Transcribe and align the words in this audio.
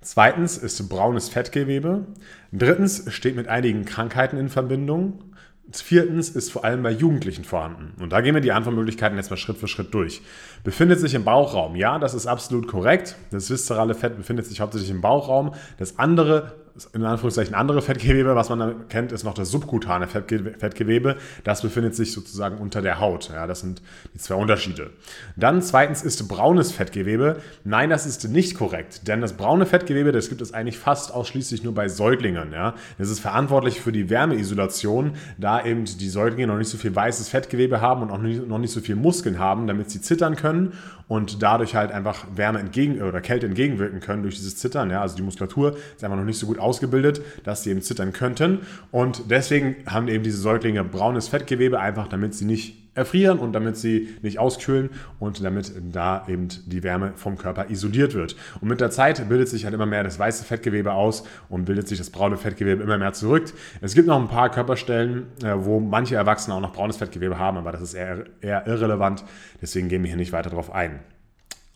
Zweitens 0.00 0.56
ist 0.56 0.88
braunes 0.88 1.28
Fettgewebe. 1.28 2.06
Drittens 2.52 3.12
steht 3.12 3.34
mit 3.34 3.48
einigen 3.48 3.84
Krankheiten 3.84 4.38
in 4.38 4.48
Verbindung. 4.48 5.34
Viertens 5.72 6.30
ist 6.30 6.50
vor 6.50 6.64
allem 6.64 6.82
bei 6.82 6.90
Jugendlichen 6.90 7.44
vorhanden. 7.44 7.92
Und 8.00 8.12
da 8.12 8.22
gehen 8.22 8.34
wir 8.34 8.40
die 8.40 8.52
Antwortmöglichkeiten 8.52 9.18
jetzt 9.18 9.30
mal 9.30 9.36
Schritt 9.36 9.58
für 9.58 9.68
Schritt 9.68 9.92
durch. 9.92 10.22
Befindet 10.64 10.98
sich 10.98 11.14
im 11.14 11.24
Bauchraum. 11.24 11.76
Ja, 11.76 11.98
das 11.98 12.14
ist 12.14 12.26
absolut 12.26 12.66
korrekt. 12.66 13.16
Das 13.30 13.50
viszerale 13.50 13.94
Fett 13.94 14.16
befindet 14.16 14.46
sich 14.46 14.60
hauptsächlich 14.60 14.90
im 14.90 15.02
Bauchraum. 15.02 15.52
Das 15.78 15.98
andere 15.98 16.54
in 16.92 17.04
Anführungszeichen 17.04 17.54
andere 17.54 17.82
Fettgewebe, 17.82 18.34
was 18.34 18.48
man 18.48 18.88
kennt, 18.88 19.12
ist 19.12 19.24
noch 19.24 19.34
das 19.34 19.50
subkutane 19.50 20.06
Fettgewebe. 20.06 21.16
Das 21.44 21.62
befindet 21.62 21.94
sich 21.94 22.12
sozusagen 22.12 22.58
unter 22.58 22.82
der 22.82 23.00
Haut. 23.00 23.30
Ja, 23.32 23.46
das 23.46 23.60
sind 23.60 23.82
die 24.14 24.18
zwei 24.18 24.34
Unterschiede. 24.34 24.90
Dann 25.36 25.62
zweitens 25.62 26.02
ist 26.02 26.28
braunes 26.28 26.72
Fettgewebe. 26.72 27.40
Nein, 27.64 27.90
das 27.90 28.06
ist 28.06 28.28
nicht 28.28 28.56
korrekt, 28.56 29.08
denn 29.08 29.20
das 29.20 29.34
braune 29.34 29.66
Fettgewebe, 29.66 30.12
das 30.12 30.28
gibt 30.28 30.40
es 30.40 30.54
eigentlich 30.54 30.78
fast 30.78 31.12
ausschließlich 31.12 31.64
nur 31.64 31.74
bei 31.74 31.88
Säuglingen. 31.88 32.52
Ja, 32.52 32.74
das 32.98 33.10
ist 33.10 33.20
verantwortlich 33.20 33.80
für 33.80 33.92
die 33.92 34.10
Wärmeisolation, 34.10 35.12
da 35.38 35.64
eben 35.64 35.84
die 35.84 36.08
Säuglinge 36.08 36.46
noch 36.46 36.58
nicht 36.58 36.70
so 36.70 36.78
viel 36.78 36.94
weißes 36.94 37.28
Fettgewebe 37.28 37.80
haben 37.80 38.02
und 38.02 38.10
auch 38.10 38.18
noch 38.18 38.58
nicht 38.58 38.72
so 38.72 38.80
viel 38.80 38.96
Muskeln 38.96 39.38
haben, 39.38 39.66
damit 39.66 39.90
sie 39.90 40.00
zittern 40.00 40.36
können 40.36 40.72
und 41.08 41.42
dadurch 41.42 41.74
halt 41.74 41.90
einfach 41.90 42.26
Wärme 42.34 42.60
entgegen 42.60 43.00
oder 43.02 43.20
Kälte 43.20 43.46
entgegenwirken 43.46 44.00
können 44.00 44.22
durch 44.22 44.36
dieses 44.36 44.56
Zittern. 44.56 44.90
Ja, 44.90 45.00
also 45.00 45.16
die 45.16 45.22
Muskulatur 45.22 45.76
ist 45.96 46.04
einfach 46.04 46.16
noch 46.16 46.24
nicht 46.24 46.38
so 46.38 46.46
gut 46.46 46.58
ausgebildet, 46.58 47.22
dass 47.44 47.62
sie 47.62 47.70
eben 47.70 47.82
zittern 47.82 48.12
könnten. 48.12 48.60
Und 48.92 49.30
deswegen 49.30 49.76
haben 49.86 50.08
eben 50.08 50.22
diese 50.22 50.38
Säuglinge 50.38 50.84
braunes 50.84 51.28
Fettgewebe, 51.28 51.80
einfach 51.80 52.08
damit 52.08 52.34
sie 52.34 52.44
nicht 52.44 52.87
erfrieren 52.94 53.38
und 53.38 53.52
damit 53.52 53.76
sie 53.76 54.08
nicht 54.22 54.38
auskühlen 54.38 54.90
und 55.18 55.42
damit 55.42 55.72
da 55.92 56.24
eben 56.28 56.48
die 56.66 56.82
Wärme 56.82 57.12
vom 57.16 57.38
Körper 57.38 57.70
isoliert 57.70 58.14
wird. 58.14 58.36
Und 58.60 58.68
mit 58.68 58.80
der 58.80 58.90
Zeit 58.90 59.28
bildet 59.28 59.48
sich 59.48 59.64
halt 59.64 59.74
immer 59.74 59.86
mehr 59.86 60.04
das 60.04 60.18
weiße 60.18 60.44
Fettgewebe 60.44 60.92
aus 60.92 61.24
und 61.48 61.64
bildet 61.64 61.88
sich 61.88 61.98
das 61.98 62.10
braune 62.10 62.36
Fettgewebe 62.36 62.82
immer 62.82 62.98
mehr 62.98 63.12
zurück. 63.12 63.52
Es 63.80 63.94
gibt 63.94 64.08
noch 64.08 64.20
ein 64.20 64.28
paar 64.28 64.50
Körperstellen, 64.50 65.26
äh, 65.42 65.54
wo 65.56 65.80
manche 65.80 66.16
Erwachsene 66.16 66.56
auch 66.56 66.60
noch 66.60 66.72
braunes 66.72 66.96
Fettgewebe 66.96 67.38
haben, 67.38 67.56
aber 67.56 67.72
das 67.72 67.82
ist 67.82 67.94
eher, 67.94 68.24
eher 68.40 68.66
irrelevant. 68.66 69.24
Deswegen 69.60 69.88
gehen 69.88 70.02
wir 70.02 70.08
hier 70.08 70.16
nicht 70.16 70.32
weiter 70.32 70.50
darauf 70.50 70.72
ein. 70.72 71.00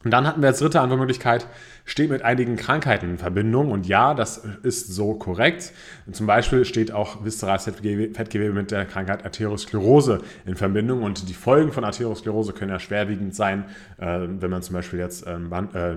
Und 0.04 0.10
dann 0.10 0.26
hatten 0.26 0.42
wir 0.42 0.48
als 0.48 0.58
dritte 0.58 0.80
Antwortmöglichkeit, 0.80 1.46
steht 1.84 2.10
mit 2.10 2.22
einigen 2.22 2.56
Krankheiten 2.56 3.10
in 3.10 3.18
Verbindung. 3.18 3.70
Und 3.70 3.86
ja, 3.86 4.14
das 4.14 4.44
ist 4.62 4.94
so 4.94 5.14
korrekt. 5.14 5.72
Zum 6.10 6.26
Beispiel 6.26 6.64
steht 6.64 6.92
auch 6.92 7.24
viszerales 7.24 7.64
Fettgewebe 7.64 8.52
mit 8.52 8.70
der 8.70 8.84
Krankheit 8.84 9.24
Arteriosklerose 9.24 10.20
in 10.46 10.56
Verbindung. 10.56 11.02
Und 11.02 11.28
die 11.28 11.34
Folgen 11.34 11.72
von 11.72 11.84
Arteriosklerose 11.84 12.52
können 12.52 12.70
ja 12.70 12.78
schwerwiegend 12.78 13.34
sein, 13.34 13.64
äh, 13.98 14.20
wenn 14.28 14.50
man 14.50 14.62
zum 14.62 14.74
Beispiel 14.74 14.98
jetzt 14.98 15.26
äh, 15.26 15.36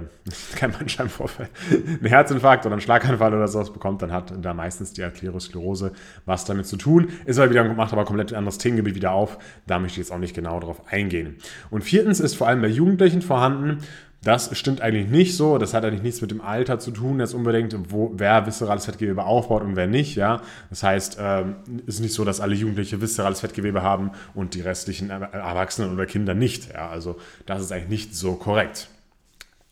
kein 0.55 0.71
Bandscheibenvorfall, 0.71 1.49
einen 1.71 2.05
Herzinfarkt 2.05 2.65
oder 2.65 2.73
einen 2.73 2.81
Schlaganfall 2.81 3.33
oder 3.33 3.47
sowas 3.47 3.71
bekommt, 3.71 4.01
dann 4.01 4.11
hat 4.11 4.33
da 4.41 4.53
meistens 4.53 4.93
die 4.93 5.03
Arteriosklerose 5.03 5.91
was 6.25 6.45
damit 6.45 6.65
zu 6.67 6.77
tun. 6.77 7.09
Ist 7.25 7.39
aber 7.39 7.49
wieder, 7.49 7.63
macht 7.63 7.93
aber 7.93 8.05
komplett 8.05 8.33
ein 8.33 8.37
anderes 8.37 8.57
Themengebiet 8.57 8.95
wieder 8.95 9.11
auf. 9.11 9.37
Da 9.67 9.79
möchte 9.79 9.99
ich 9.99 10.07
jetzt 10.07 10.11
auch 10.11 10.19
nicht 10.19 10.35
genau 10.35 10.59
darauf 10.59 10.81
eingehen. 10.91 11.37
Und 11.69 11.83
viertens 11.83 12.19
ist 12.19 12.35
vor 12.35 12.47
allem 12.47 12.61
bei 12.61 12.67
Jugendlichen 12.67 13.21
vorhanden, 13.21 13.79
das 14.25 14.57
stimmt 14.57 14.81
eigentlich 14.81 15.07
nicht 15.07 15.37
so. 15.37 15.59
Das 15.59 15.75
hat 15.75 15.85
eigentlich 15.85 16.01
nichts 16.01 16.19
mit 16.19 16.31
dem 16.31 16.41
Alter 16.41 16.79
zu 16.79 16.89
tun, 16.89 17.19
jetzt 17.19 17.35
unbedingt, 17.35 17.75
wo, 17.91 18.11
wer 18.15 18.47
viszerales 18.47 18.85
Fettgewebe 18.85 19.23
aufbaut 19.23 19.61
und 19.61 19.75
wer 19.75 19.85
nicht. 19.85 20.15
Ja? 20.15 20.41
Das 20.71 20.81
heißt, 20.81 21.17
ähm, 21.21 21.57
ist 21.85 21.99
nicht 21.99 22.15
so, 22.15 22.25
dass 22.25 22.41
alle 22.41 22.55
Jugendliche 22.55 22.99
viszerales 22.99 23.41
Fettgewebe 23.41 23.83
haben 23.83 24.11
und 24.33 24.55
die 24.55 24.61
restlichen 24.61 25.11
Erwachsenen 25.11 25.93
oder 25.93 26.07
Kinder 26.07 26.33
nicht. 26.33 26.73
Ja? 26.73 26.89
Also 26.89 27.17
das 27.45 27.61
ist 27.61 27.71
eigentlich 27.71 27.89
nicht 27.89 28.15
so 28.15 28.33
korrekt. 28.33 28.89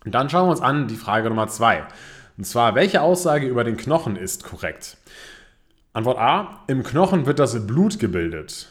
Und 0.05 0.13
dann 0.13 0.29
schauen 0.29 0.45
wir 0.45 0.51
uns 0.51 0.61
an 0.61 0.87
die 0.87 0.97
Frage 0.97 1.29
Nummer 1.29 1.47
zwei. 1.47 1.83
Und 2.37 2.45
zwar, 2.45 2.75
welche 2.75 3.01
Aussage 3.01 3.47
über 3.47 3.63
den 3.63 3.75
Knochen 3.75 4.15
ist 4.15 4.43
korrekt? 4.43 4.97
Antwort 5.93 6.19
A, 6.19 6.63
im 6.67 6.83
Knochen 6.83 7.25
wird 7.25 7.39
das 7.39 7.65
Blut 7.65 7.97
gebildet. 7.97 8.69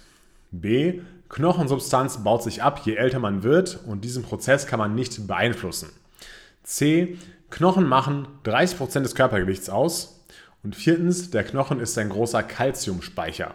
B, 0.52 1.00
Knochensubstanz 1.32 2.22
baut 2.22 2.42
sich 2.42 2.62
ab, 2.62 2.82
je 2.84 2.94
älter 2.94 3.18
man 3.18 3.42
wird 3.42 3.80
und 3.86 4.04
diesen 4.04 4.22
Prozess 4.22 4.66
kann 4.66 4.78
man 4.78 4.94
nicht 4.94 5.26
beeinflussen. 5.26 5.88
C. 6.62 7.18
Knochen 7.48 7.88
machen 7.88 8.28
30% 8.44 9.00
des 9.00 9.14
Körpergewichts 9.14 9.70
aus. 9.70 10.20
Und 10.62 10.76
viertens, 10.76 11.30
der 11.30 11.42
Knochen 11.42 11.80
ist 11.80 11.96
ein 11.98 12.10
großer 12.10 12.42
Kalziumspeicher. 12.42 13.54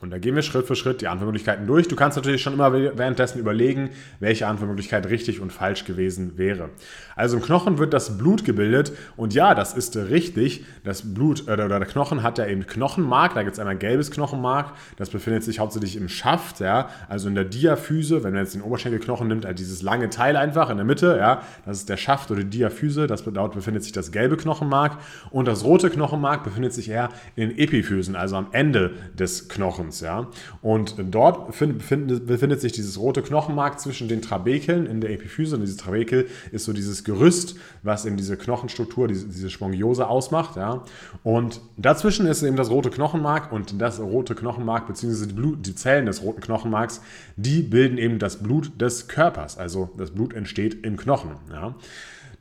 Und 0.00 0.10
da 0.10 0.18
gehen 0.18 0.34
wir 0.34 0.42
Schritt 0.42 0.66
für 0.66 0.76
Schritt 0.76 1.00
die 1.00 1.08
Antwortmöglichkeiten 1.08 1.66
durch. 1.66 1.88
Du 1.88 1.96
kannst 1.96 2.16
natürlich 2.16 2.42
schon 2.42 2.52
immer 2.52 2.72
währenddessen 2.72 3.38
überlegen, 3.38 3.90
welche 4.20 4.46
Antwortmöglichkeit 4.46 5.08
richtig 5.08 5.40
und 5.40 5.52
falsch 5.52 5.84
gewesen 5.84 6.36
wäre. 6.36 6.70
Also 7.16 7.36
im 7.36 7.42
Knochen 7.42 7.78
wird 7.78 7.94
das 7.94 8.18
Blut 8.18 8.44
gebildet 8.44 8.92
und 9.16 9.34
ja, 9.34 9.54
das 9.54 9.74
ist 9.74 9.96
richtig. 9.96 10.64
Das 10.82 11.14
Blut 11.14 11.46
äh, 11.48 11.52
oder 11.52 11.68
der 11.68 11.86
Knochen 11.86 12.22
hat 12.22 12.38
ja 12.38 12.46
eben 12.46 12.66
Knochenmark. 12.66 13.34
Da 13.34 13.42
gibt 13.42 13.54
es 13.54 13.60
einmal 13.60 13.76
gelbes 13.76 14.10
Knochenmark. 14.10 14.72
Das 14.96 15.10
befindet 15.10 15.44
sich 15.44 15.58
hauptsächlich 15.58 15.96
im 15.96 16.08
Schaft, 16.08 16.60
ja, 16.60 16.88
also 17.08 17.28
in 17.28 17.34
der 17.34 17.44
Diaphyse. 17.44 18.24
Wenn 18.24 18.32
man 18.32 18.42
jetzt 18.42 18.54
den 18.54 18.62
Oberschenkelknochen 18.62 19.28
nimmt, 19.28 19.44
halt 19.44 19.58
dieses 19.58 19.82
lange 19.82 20.10
Teil 20.10 20.36
einfach 20.36 20.70
in 20.70 20.76
der 20.76 20.86
Mitte, 20.86 21.16
ja, 21.18 21.42
das 21.64 21.78
ist 21.78 21.88
der 21.88 21.96
Schaft 21.96 22.30
oder 22.30 22.42
die 22.42 22.50
Diaphyse. 22.50 23.06
Das 23.06 23.24
dort 23.24 23.54
befindet 23.54 23.84
sich 23.84 23.92
das 23.92 24.12
gelbe 24.12 24.36
Knochenmark 24.36 24.98
und 25.30 25.46
das 25.46 25.64
rote 25.64 25.90
Knochenmark 25.90 26.44
befindet 26.44 26.72
sich 26.72 26.88
eher 26.88 27.10
in 27.36 27.48
den 27.48 27.58
Epiphysen, 27.58 28.16
also 28.16 28.36
am 28.36 28.48
Ende 28.52 28.92
des 29.18 29.48
Knochens. 29.84 30.00
Ja? 30.00 30.28
Und 30.62 30.96
dort 30.98 31.46
befindet, 31.46 32.26
befindet 32.26 32.60
sich 32.60 32.72
dieses 32.72 32.98
rote 32.98 33.22
Knochenmark 33.22 33.80
zwischen 33.80 34.08
den 34.08 34.22
Trabekeln 34.22 34.86
in 34.86 35.00
der 35.00 35.10
Epiphyse. 35.10 35.56
Und 35.56 35.62
dieses 35.62 35.76
Trabekel 35.76 36.26
ist 36.52 36.64
so 36.64 36.72
dieses 36.72 37.04
Gerüst, 37.04 37.56
was 37.82 38.06
eben 38.06 38.16
diese 38.16 38.36
Knochenstruktur, 38.36 39.08
diese, 39.08 39.26
diese 39.26 39.50
Spongiose 39.50 40.06
ausmacht. 40.08 40.56
Ja? 40.56 40.82
Und 41.22 41.60
dazwischen 41.76 42.26
ist 42.26 42.42
eben 42.42 42.56
das 42.56 42.70
rote 42.70 42.90
Knochenmark 42.90 43.52
und 43.52 43.80
das 43.80 44.00
rote 44.00 44.34
Knochenmark, 44.34 44.86
beziehungsweise 44.86 45.28
die, 45.28 45.34
Blut, 45.34 45.66
die 45.66 45.74
Zellen 45.74 46.06
des 46.06 46.22
roten 46.22 46.40
Knochenmarks, 46.40 47.00
die 47.36 47.62
bilden 47.62 47.98
eben 47.98 48.18
das 48.18 48.42
Blut 48.42 48.80
des 48.80 49.08
Körpers. 49.08 49.58
Also 49.58 49.90
das 49.96 50.10
Blut 50.10 50.34
entsteht 50.34 50.84
im 50.84 50.96
Knochen. 50.96 51.30
Ja? 51.50 51.74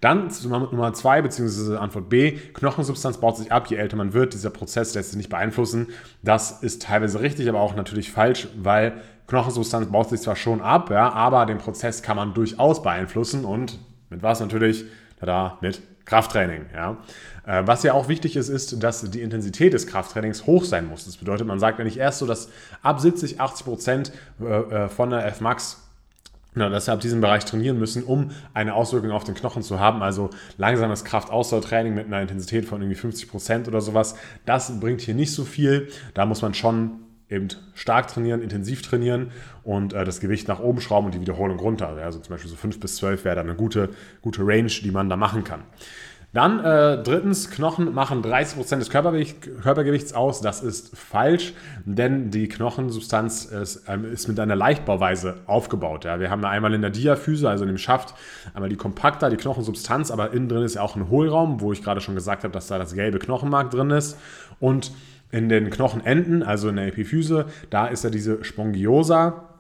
Dann 0.03 0.29
Nummer 0.43 0.93
zwei, 0.93 1.21
beziehungsweise 1.21 1.79
Antwort 1.79 2.09
B, 2.09 2.33
Knochensubstanz 2.53 3.19
baut 3.19 3.37
sich 3.37 3.53
ab, 3.53 3.67
je 3.67 3.77
älter 3.77 3.95
man 3.95 4.11
wird. 4.11 4.33
Dieser 4.33 4.49
Prozess 4.49 4.93
lässt 4.95 5.11
sich 5.11 5.17
nicht 5.17 5.29
beeinflussen. 5.29 5.87
Das 6.21 6.61
ist 6.61 6.81
teilweise 6.81 7.21
richtig, 7.21 7.47
aber 7.47 7.61
auch 7.61 7.73
natürlich 7.73 8.11
falsch, 8.11 8.49
weil 8.57 9.01
Knochensubstanz 9.27 9.89
baut 9.89 10.09
sich 10.09 10.19
zwar 10.19 10.35
schon 10.35 10.61
ab, 10.61 10.89
ja, 10.89 11.09
aber 11.13 11.45
den 11.45 11.57
Prozess 11.57 12.03
kann 12.03 12.17
man 12.17 12.33
durchaus 12.33 12.83
beeinflussen 12.83 13.45
und 13.45 13.79
mit 14.09 14.21
was 14.21 14.41
natürlich? 14.41 14.83
Tada, 15.21 15.57
mit 15.61 15.81
Krafttraining. 16.03 16.65
Ja. 16.75 16.97
Äh, 17.45 17.65
was 17.65 17.83
ja 17.83 17.93
auch 17.93 18.09
wichtig 18.09 18.35
ist, 18.35 18.49
ist, 18.49 18.83
dass 18.83 19.09
die 19.09 19.21
Intensität 19.21 19.71
des 19.71 19.87
Krafttrainings 19.87 20.45
hoch 20.45 20.65
sein 20.65 20.87
muss. 20.87 21.05
Das 21.05 21.15
bedeutet, 21.15 21.47
man 21.47 21.59
sagt 21.59 21.79
ja 21.79 21.85
nicht 21.85 21.97
erst 21.97 22.19
so, 22.19 22.25
dass 22.25 22.49
ab 22.81 22.99
70, 22.99 23.39
80 23.39 23.65
Prozent 23.65 24.11
äh, 24.41 24.45
äh, 24.45 24.89
von 24.89 25.11
der 25.11 25.33
Fmax 25.33 25.82
na, 26.55 26.69
dass 26.69 26.87
wir 26.87 26.93
ab 26.93 27.01
diesem 27.01 27.21
Bereich 27.21 27.45
trainieren 27.45 27.79
müssen, 27.79 28.03
um 28.03 28.31
eine 28.53 28.73
Auswirkung 28.73 29.11
auf 29.11 29.23
den 29.23 29.35
Knochen 29.35 29.63
zu 29.63 29.79
haben. 29.79 30.03
Also 30.03 30.29
langsames 30.57 31.03
Kraftausdauertraining 31.03 31.93
mit 31.93 32.07
einer 32.07 32.21
Intensität 32.21 32.65
von 32.65 32.81
irgendwie 32.81 32.99
50 32.99 33.29
Prozent 33.29 33.67
oder 33.67 33.81
sowas. 33.81 34.15
Das 34.45 34.79
bringt 34.79 35.01
hier 35.01 35.15
nicht 35.15 35.33
so 35.33 35.43
viel. 35.43 35.89
Da 36.13 36.25
muss 36.25 36.41
man 36.41 36.53
schon 36.53 36.99
eben 37.29 37.47
stark 37.73 38.07
trainieren, 38.07 38.41
intensiv 38.41 38.81
trainieren 38.81 39.31
und 39.63 39.93
äh, 39.93 40.05
das 40.05 40.19
Gewicht 40.19 40.47
nach 40.47 40.59
oben 40.59 40.81
schrauben 40.81 41.07
und 41.07 41.15
die 41.15 41.21
Wiederholung 41.21 41.59
runter. 41.59 41.89
Also 41.89 42.19
zum 42.19 42.33
Beispiel 42.33 42.49
so 42.49 42.55
5 42.55 42.79
bis 42.79 42.97
12 42.97 43.25
wäre 43.25 43.35
dann 43.35 43.47
eine 43.47 43.55
gute, 43.55 43.89
gute 44.21 44.41
Range, 44.45 44.67
die 44.67 44.91
man 44.91 45.09
da 45.09 45.15
machen 45.15 45.43
kann. 45.43 45.63
Dann 46.33 46.59
äh, 46.65 47.01
drittens, 47.03 47.51
Knochen 47.51 47.93
machen 47.93 48.23
30% 48.23 48.77
des 48.77 48.89
Körpergewicht, 48.89 49.61
Körpergewichts 49.61 50.13
aus. 50.13 50.41
Das 50.41 50.63
ist 50.63 50.97
falsch, 50.97 51.53
denn 51.85 52.31
die 52.31 52.47
Knochensubstanz 52.47 53.45
ist, 53.45 53.83
ähm, 53.87 54.11
ist 54.11 54.27
mit 54.27 54.39
einer 54.39 54.55
Leichtbauweise 54.55 55.35
aufgebaut. 55.45 56.05
Ja. 56.05 56.19
Wir 56.19 56.31
haben 56.31 56.41
da 56.41 56.49
einmal 56.49 56.73
in 56.73 56.81
der 56.81 56.89
Diaphyse, 56.89 57.47
also 57.47 57.65
in 57.65 57.67
dem 57.67 57.77
Schaft, 57.77 58.15
einmal 58.55 58.69
die 58.69 58.75
Kompakta, 58.75 59.29
die 59.29 59.37
Knochensubstanz, 59.37 60.09
aber 60.09 60.33
innen 60.33 60.49
drin 60.49 60.63
ist 60.63 60.73
ja 60.73 60.81
auch 60.81 60.95
ein 60.95 61.07
Hohlraum, 61.09 61.61
wo 61.61 61.71
ich 61.71 61.83
gerade 61.83 62.01
schon 62.01 62.15
gesagt 62.15 62.43
habe, 62.43 62.51
dass 62.51 62.65
da 62.65 62.79
das 62.79 62.95
gelbe 62.95 63.19
Knochenmark 63.19 63.69
drin 63.69 63.91
ist. 63.91 64.17
Und 64.59 64.91
in 65.29 65.49
den 65.49 65.69
Knochenenden, 65.69 66.41
also 66.41 66.69
in 66.69 66.77
der 66.77 66.87
Epiphyse, 66.87 67.45
da 67.69 67.85
ist 67.85 68.03
ja 68.03 68.09
diese 68.09 68.43
Spongiosa, 68.43 69.52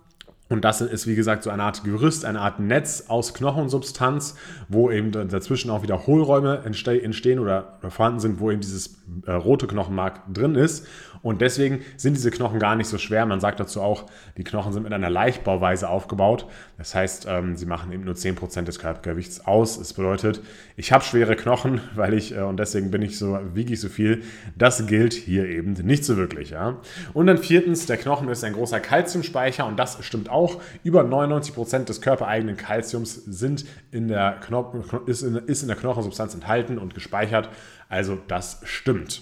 und 0.49 0.63
das 0.63 0.81
ist, 0.81 1.07
wie 1.07 1.15
gesagt, 1.15 1.43
so 1.43 1.49
eine 1.49 1.63
Art 1.63 1.83
Gerüst, 1.83 2.25
eine 2.25 2.41
Art 2.41 2.59
Netz 2.59 3.05
aus 3.07 3.33
Knochensubstanz, 3.33 4.35
wo 4.67 4.91
eben 4.91 5.11
dazwischen 5.11 5.71
auch 5.71 5.83
wieder 5.83 6.05
Hohlräume 6.05 6.61
entstehen 6.63 7.39
oder 7.39 7.79
vorhanden 7.89 8.19
sind, 8.19 8.39
wo 8.39 8.51
eben 8.51 8.61
dieses 8.61 8.97
äh, 9.25 9.31
rote 9.31 9.67
Knochenmark 9.67 10.21
drin 10.31 10.55
ist. 10.55 10.85
Und 11.23 11.39
deswegen 11.39 11.79
sind 11.95 12.17
diese 12.17 12.31
Knochen 12.31 12.59
gar 12.59 12.75
nicht 12.75 12.87
so 12.87 12.97
schwer. 12.97 13.25
Man 13.25 13.39
sagt 13.39 13.57
dazu 13.57 13.81
auch, 13.81 14.03
die 14.37 14.43
Knochen 14.43 14.73
sind 14.73 14.83
mit 14.83 14.91
einer 14.91 15.09
Leichtbauweise 15.09 15.87
aufgebaut. 15.87 16.45
Das 16.77 16.93
heißt, 16.93 17.27
ähm, 17.29 17.55
sie 17.55 17.65
machen 17.65 17.93
eben 17.93 18.03
nur 18.03 18.15
10% 18.15 18.63
des 18.63 18.77
Körpergewichts 18.77 19.47
aus. 19.47 19.79
Das 19.79 19.93
bedeutet, 19.93 20.41
ich 20.75 20.91
habe 20.91 21.01
schwere 21.01 21.37
Knochen, 21.37 21.79
weil 21.95 22.13
ich, 22.13 22.35
äh, 22.35 22.41
und 22.41 22.57
deswegen 22.57 22.91
bin 22.91 23.01
ich 23.01 23.17
so, 23.17 23.39
wiege 23.53 23.73
ich 23.73 23.79
so 23.79 23.87
viel. 23.87 24.23
Das 24.57 24.85
gilt 24.85 25.13
hier 25.13 25.45
eben 25.45 25.71
nicht 25.71 26.03
so 26.03 26.17
wirklich. 26.17 26.49
Ja? 26.49 26.77
Und 27.13 27.27
dann 27.27 27.37
viertens, 27.37 27.85
der 27.85 27.95
Knochen 27.95 28.27
ist 28.27 28.43
ein 28.43 28.53
großer 28.53 28.81
Kalziumspeicher 28.81 29.65
und 29.65 29.79
das 29.79 30.03
stimmt 30.03 30.29
auch. 30.33 30.59
Über 30.83 31.01
99% 31.01 31.85
des 31.85 32.01
körpereigenen 32.01 32.57
Kalziums 32.57 33.15
sind 33.15 33.65
in 33.91 34.07
der 34.07 34.39
Knochen, 34.41 34.83
ist, 35.05 35.21
in, 35.21 35.35
ist 35.35 35.61
in 35.61 35.67
der 35.67 35.77
Knochensubstanz 35.77 36.33
enthalten 36.33 36.77
und 36.77 36.93
gespeichert. 36.93 37.49
Also 37.89 38.17
das 38.27 38.59
stimmt. 38.63 39.21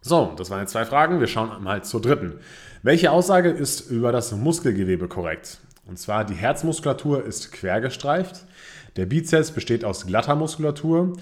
So, 0.00 0.32
das 0.36 0.50
waren 0.50 0.60
jetzt 0.60 0.72
zwei 0.72 0.84
Fragen. 0.84 1.20
Wir 1.20 1.28
schauen 1.28 1.62
mal 1.62 1.84
zur 1.84 2.00
dritten. 2.00 2.34
Welche 2.82 3.12
Aussage 3.12 3.50
ist 3.50 3.90
über 3.90 4.10
das 4.10 4.32
Muskelgewebe 4.32 5.06
korrekt? 5.06 5.58
Und 5.86 5.98
zwar, 5.98 6.24
die 6.24 6.34
Herzmuskulatur 6.34 7.24
ist 7.24 7.52
quergestreift. 7.52 8.44
Der 8.96 9.06
Bizeps 9.06 9.52
besteht 9.52 9.84
aus 9.84 10.06
glatter 10.06 10.34
Muskulatur. 10.34 11.12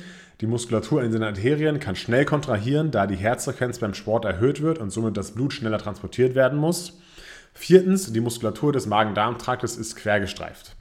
Die 0.40 0.46
Muskulatur 0.46 1.02
in 1.02 1.12
den 1.12 1.22
Arterien 1.22 1.80
kann 1.80 1.96
schnell 1.96 2.24
kontrahieren, 2.24 2.90
da 2.90 3.06
die 3.06 3.16
Herzfrequenz 3.16 3.78
beim 3.78 3.92
Sport 3.92 4.24
erhöht 4.24 4.62
wird 4.62 4.78
und 4.78 4.90
somit 4.90 5.16
das 5.16 5.32
Blut 5.32 5.52
schneller 5.52 5.78
transportiert 5.78 6.34
werden 6.34 6.58
muss. 6.58 6.98
Viertens, 7.54 8.12
die 8.12 8.20
Muskulatur 8.20 8.72
des 8.72 8.86
Magen-Darm-Traktes 8.86 9.76
ist 9.76 9.96
quergestreift. 9.96 10.76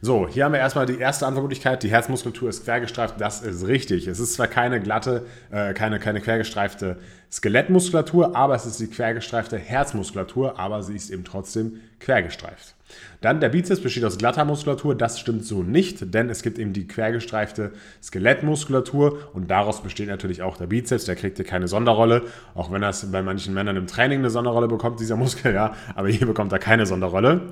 So, 0.00 0.26
hier 0.26 0.44
haben 0.44 0.52
wir 0.52 0.58
erstmal 0.58 0.86
die 0.86 0.98
erste 0.98 1.26
Antwortmöglichkeit. 1.26 1.82
Die 1.84 1.90
Herzmuskulatur 1.90 2.48
ist 2.48 2.64
quergestreift. 2.64 3.20
Das 3.20 3.42
ist 3.42 3.66
richtig. 3.68 4.08
Es 4.08 4.18
ist 4.18 4.34
zwar 4.34 4.48
keine 4.48 4.80
glatte, 4.80 5.26
äh, 5.52 5.74
keine, 5.74 6.00
keine 6.00 6.20
quergestreifte 6.20 6.98
Skelettmuskulatur, 7.30 8.34
aber 8.34 8.56
es 8.56 8.66
ist 8.66 8.80
die 8.80 8.88
quergestreifte 8.88 9.58
Herzmuskulatur, 9.58 10.58
aber 10.58 10.82
sie 10.82 10.96
ist 10.96 11.10
eben 11.10 11.24
trotzdem 11.24 11.80
quergestreift. 12.00 12.74
Dann 13.20 13.40
der 13.40 13.50
Bizeps 13.50 13.80
besteht 13.80 14.04
aus 14.04 14.18
glatter 14.18 14.44
Muskulatur. 14.44 14.96
Das 14.96 15.20
stimmt 15.20 15.44
so 15.44 15.62
nicht, 15.62 16.12
denn 16.12 16.28
es 16.28 16.42
gibt 16.42 16.58
eben 16.58 16.72
die 16.72 16.88
quergestreifte 16.88 17.72
Skelettmuskulatur 18.02 19.30
und 19.32 19.50
daraus 19.50 19.82
besteht 19.82 20.08
natürlich 20.08 20.42
auch 20.42 20.56
der 20.56 20.66
Bizeps. 20.66 21.04
Der 21.04 21.14
kriegt 21.14 21.36
hier 21.36 21.46
keine 21.46 21.68
Sonderrolle, 21.68 22.22
auch 22.54 22.72
wenn 22.72 22.82
das 22.82 23.10
bei 23.12 23.22
manchen 23.22 23.54
Männern 23.54 23.76
im 23.76 23.86
Training 23.86 24.18
eine 24.18 24.30
Sonderrolle 24.30 24.68
bekommt, 24.68 24.98
dieser 25.00 25.16
Muskel, 25.16 25.54
ja, 25.54 25.74
aber 25.94 26.08
hier 26.08 26.26
bekommt 26.26 26.52
er 26.52 26.58
keine 26.58 26.84
Sonderrolle. 26.86 27.42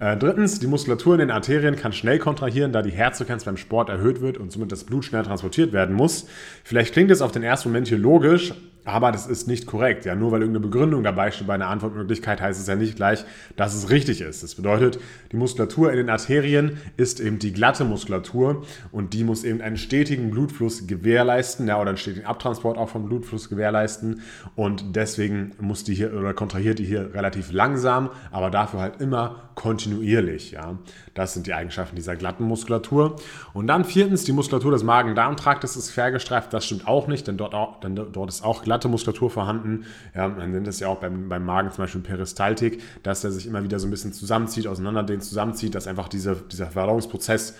Äh, 0.00 0.16
drittens, 0.16 0.58
die 0.58 0.66
Muskulatur 0.66 1.14
in 1.14 1.20
den 1.20 1.30
Arterien 1.30 1.76
kann 1.76 1.92
schnell 1.92 2.18
kontrahieren, 2.18 2.72
da 2.72 2.82
die 2.82 2.90
Herzfrequenz 2.90 3.44
beim 3.44 3.56
Sport 3.56 3.88
erhöht 3.88 4.20
wird 4.20 4.38
und 4.38 4.50
somit 4.50 4.72
das 4.72 4.84
Blut 4.84 5.04
schnell 5.04 5.22
transportiert 5.22 5.72
werden 5.72 5.94
muss. 5.94 6.26
Vielleicht 6.64 6.92
klingt 6.92 7.10
es 7.10 7.22
auf 7.22 7.32
den 7.32 7.42
ersten 7.42 7.68
Moment 7.68 7.88
hier 7.88 7.98
logisch, 7.98 8.52
aber 8.92 9.12
das 9.12 9.26
ist 9.26 9.46
nicht 9.46 9.66
korrekt. 9.66 10.04
Ja, 10.04 10.14
nur 10.14 10.32
weil 10.32 10.40
irgendeine 10.40 10.66
Begründung 10.66 11.02
dabei 11.02 11.30
steht 11.30 11.46
bei 11.46 11.54
einer 11.54 11.68
Antwortmöglichkeit, 11.68 12.40
heißt 12.40 12.60
es 12.60 12.66
ja 12.66 12.76
nicht 12.76 12.96
gleich, 12.96 13.24
dass 13.56 13.74
es 13.74 13.90
richtig 13.90 14.20
ist. 14.20 14.42
Das 14.42 14.54
bedeutet, 14.54 14.98
die 15.32 15.36
Muskulatur 15.36 15.90
in 15.92 15.98
den 15.98 16.10
Arterien 16.10 16.78
ist 16.96 17.20
eben 17.20 17.38
die 17.38 17.52
glatte 17.52 17.84
Muskulatur 17.84 18.64
und 18.90 19.14
die 19.14 19.22
muss 19.22 19.44
eben 19.44 19.60
einen 19.60 19.76
stetigen 19.76 20.30
Blutfluss 20.30 20.86
gewährleisten, 20.86 21.68
ja, 21.68 21.80
oder 21.80 21.90
einen 21.90 21.98
stetigen 21.98 22.26
Abtransport 22.26 22.76
auch 22.76 22.88
vom 22.88 23.06
Blutfluss 23.06 23.48
gewährleisten. 23.48 24.22
Und 24.56 24.96
deswegen 24.96 25.52
muss 25.60 25.84
die 25.84 25.94
hier 25.94 26.12
oder 26.12 26.34
kontrahiert 26.34 26.80
die 26.80 26.84
hier 26.84 27.14
relativ 27.14 27.52
langsam, 27.52 28.10
aber 28.32 28.50
dafür 28.50 28.80
halt 28.80 29.00
immer 29.00 29.50
kontinuierlich. 29.60 30.52
Ja. 30.52 30.78
Das 31.12 31.34
sind 31.34 31.46
die 31.46 31.52
Eigenschaften 31.52 31.94
dieser 31.94 32.16
glatten 32.16 32.44
Muskulatur. 32.44 33.16
Und 33.52 33.66
dann 33.66 33.84
viertens, 33.84 34.24
die 34.24 34.32
Muskulatur 34.32 34.72
des 34.72 34.84
Magen-Darm-Traktes 34.84 35.76
ist 35.76 35.92
quergestreift. 35.92 36.52
Das 36.54 36.64
stimmt 36.64 36.88
auch 36.88 37.08
nicht, 37.08 37.26
denn 37.28 37.36
dort, 37.36 37.54
auch, 37.54 37.78
denn 37.80 37.94
dort 37.94 38.30
ist 38.30 38.42
auch 38.42 38.62
glatte 38.62 38.88
Muskulatur 38.88 39.28
vorhanden. 39.28 39.84
Ja, 40.14 40.28
man 40.28 40.50
nennt 40.52 40.66
es 40.66 40.80
ja 40.80 40.88
auch 40.88 41.00
beim, 41.00 41.28
beim 41.28 41.44
Magen 41.44 41.70
zum 41.70 41.84
Beispiel 41.84 42.00
Peristaltik, 42.00 42.82
dass 43.02 43.22
er 43.22 43.32
sich 43.32 43.46
immer 43.46 43.62
wieder 43.62 43.78
so 43.78 43.86
ein 43.86 43.90
bisschen 43.90 44.14
zusammenzieht, 44.14 44.66
auseinanderdehnt, 44.66 45.19
zusammenzieht, 45.20 45.74
dass 45.74 45.86
einfach 45.86 46.08
diese, 46.08 46.36
dieser 46.36 46.66
Verdauungsprozess 46.68 47.54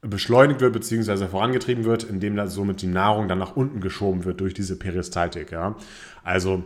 beschleunigt 0.00 0.60
wird 0.60 0.72
bzw. 0.72 1.26
vorangetrieben 1.26 1.84
wird, 1.84 2.04
indem 2.04 2.36
da 2.36 2.46
somit 2.46 2.82
die 2.82 2.86
Nahrung 2.86 3.28
dann 3.28 3.38
nach 3.38 3.56
unten 3.56 3.80
geschoben 3.80 4.24
wird 4.24 4.40
durch 4.40 4.54
diese 4.54 4.76
Peristaltik. 4.76 5.50
Ja. 5.50 5.76
Also 6.22 6.62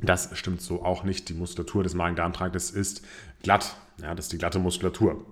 das 0.00 0.30
stimmt 0.34 0.62
so 0.62 0.84
auch 0.84 1.04
nicht. 1.04 1.28
Die 1.28 1.34
Muskulatur 1.34 1.82
des 1.82 1.94
Magen-Darm-Traktes 1.94 2.70
ist 2.70 3.02
glatt. 3.42 3.76
Ja, 4.00 4.14
das 4.14 4.26
ist 4.26 4.32
die 4.32 4.38
glatte 4.38 4.58
Muskulatur. 4.58 5.24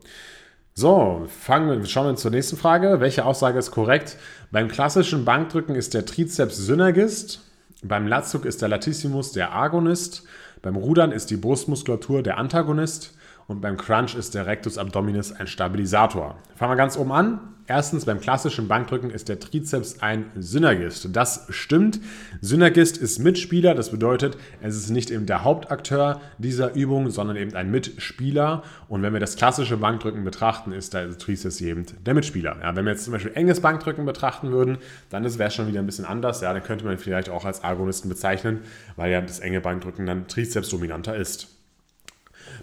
So, 0.75 1.27
fangen 1.29 1.69
wir, 1.69 1.87
schauen 1.87 2.07
wir 2.07 2.17
zur 2.17 2.31
nächsten 2.31 2.57
Frage. 2.57 3.01
Welche 3.01 3.25
Aussage 3.25 3.59
ist 3.59 3.71
korrekt? 3.71 4.17
Beim 4.51 4.69
klassischen 4.69 5.25
Bankdrücken 5.25 5.75
ist 5.75 5.95
der 5.95 6.07
Trizeps 6.07 6.57
Synergist, 6.57 7.41
beim 7.83 8.07
Latzug 8.07 8.45
ist 8.45 8.63
der 8.63 8.69
Latissimus 8.69 9.33
der 9.33 9.55
Agonist, 9.55 10.25
beim 10.63 10.77
Rudern 10.77 11.13
ist 11.13 11.31
die 11.31 11.37
Brustmuskulatur 11.37 12.23
der 12.23 12.39
Antagonist 12.39 13.15
und 13.51 13.61
beim 13.61 13.77
Crunch 13.77 14.15
ist 14.15 14.37
der 14.37 14.47
Rectus 14.47 14.79
Abdominis 14.79 15.33
ein 15.33 15.49
Stabilisator. 15.49 16.37
Fangen 16.55 16.71
wir 16.71 16.77
ganz 16.77 16.97
oben 16.97 17.11
an. 17.11 17.41
Erstens, 17.67 18.05
beim 18.05 18.21
klassischen 18.21 18.69
Bankdrücken 18.69 19.11
ist 19.11 19.29
der 19.29 19.41
Trizeps 19.41 19.99
ein 20.01 20.27
Synergist. 20.37 21.09
Das 21.17 21.47
stimmt. 21.51 21.99
Synergist 22.41 22.97
ist 22.97 23.19
Mitspieler, 23.19 23.75
das 23.75 23.91
bedeutet, 23.91 24.37
es 24.61 24.77
ist 24.77 24.91
nicht 24.91 25.11
eben 25.11 25.27
der 25.27 25.43
Hauptakteur 25.43 26.21
dieser 26.39 26.75
Übung, 26.75 27.11
sondern 27.11 27.37
eben 27.37 27.57
ein 27.57 27.73
Mitspieler. 27.73 28.63
Und 28.89 29.03
wenn 29.03 29.13
wir 29.13 29.21
das 29.21 29.35
klassische 29.35 29.79
Bankdrücken 29.79 30.23
betrachten, 30.23 30.71
ist 30.71 30.95
der 30.95 31.19
Trizeps 31.19 31.61
eben 31.61 31.87
der 32.07 32.15
Mitspieler. 32.15 32.57
Ja, 32.63 32.77
wenn 32.77 32.85
wir 32.85 32.93
jetzt 32.93 33.03
zum 33.03 33.15
Beispiel 33.15 33.33
enges 33.35 33.61
Bankdrücken 33.61 34.05
betrachten 34.05 34.53
würden, 34.53 34.79
dann 35.09 35.25
wäre 35.25 35.49
es 35.49 35.55
schon 35.57 35.67
wieder 35.67 35.81
ein 35.81 35.87
bisschen 35.87 36.05
anders. 36.05 36.41
Ja, 36.41 36.53
dann 36.53 36.63
könnte 36.63 36.85
man 36.85 36.99
vielleicht 36.99 37.29
auch 37.29 37.45
als 37.45 37.65
Agonisten 37.65 38.09
bezeichnen, 38.09 38.61
weil 38.95 39.11
ja 39.11 39.21
das 39.21 39.41
enge 39.41 39.61
Bankdrücken 39.61 40.07
dann 40.07 40.29
Trizeps 40.29 40.69
dominanter 40.69 41.17
ist. 41.17 41.60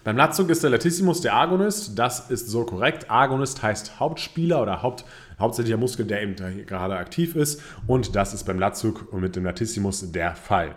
Beim 0.08 0.16
Latzug 0.16 0.50
ist 0.50 0.64
der 0.64 0.70
Latissimus 0.70 1.20
der 1.20 1.34
Agonist. 1.34 2.00
Das 2.00 2.30
ist 2.30 2.48
so 2.48 2.64
korrekt. 2.64 3.12
Agonist 3.12 3.62
heißt 3.62 4.00
Hauptspieler 4.00 4.62
oder 4.62 4.82
Haupt, 4.82 5.04
hauptsächlicher 5.38 5.76
Muskel, 5.76 6.06
der 6.06 6.22
eben 6.22 6.38
gerade 6.66 6.96
aktiv 6.96 7.36
ist. 7.36 7.62
Und 7.88 8.16
das 8.16 8.34
ist 8.34 8.46
beim 8.46 8.58
Latzug 8.58 9.12
und 9.12 9.20
mit 9.20 9.36
dem 9.36 9.44
Latissimus 9.44 10.10
der 10.10 10.34
Fall. 10.34 10.76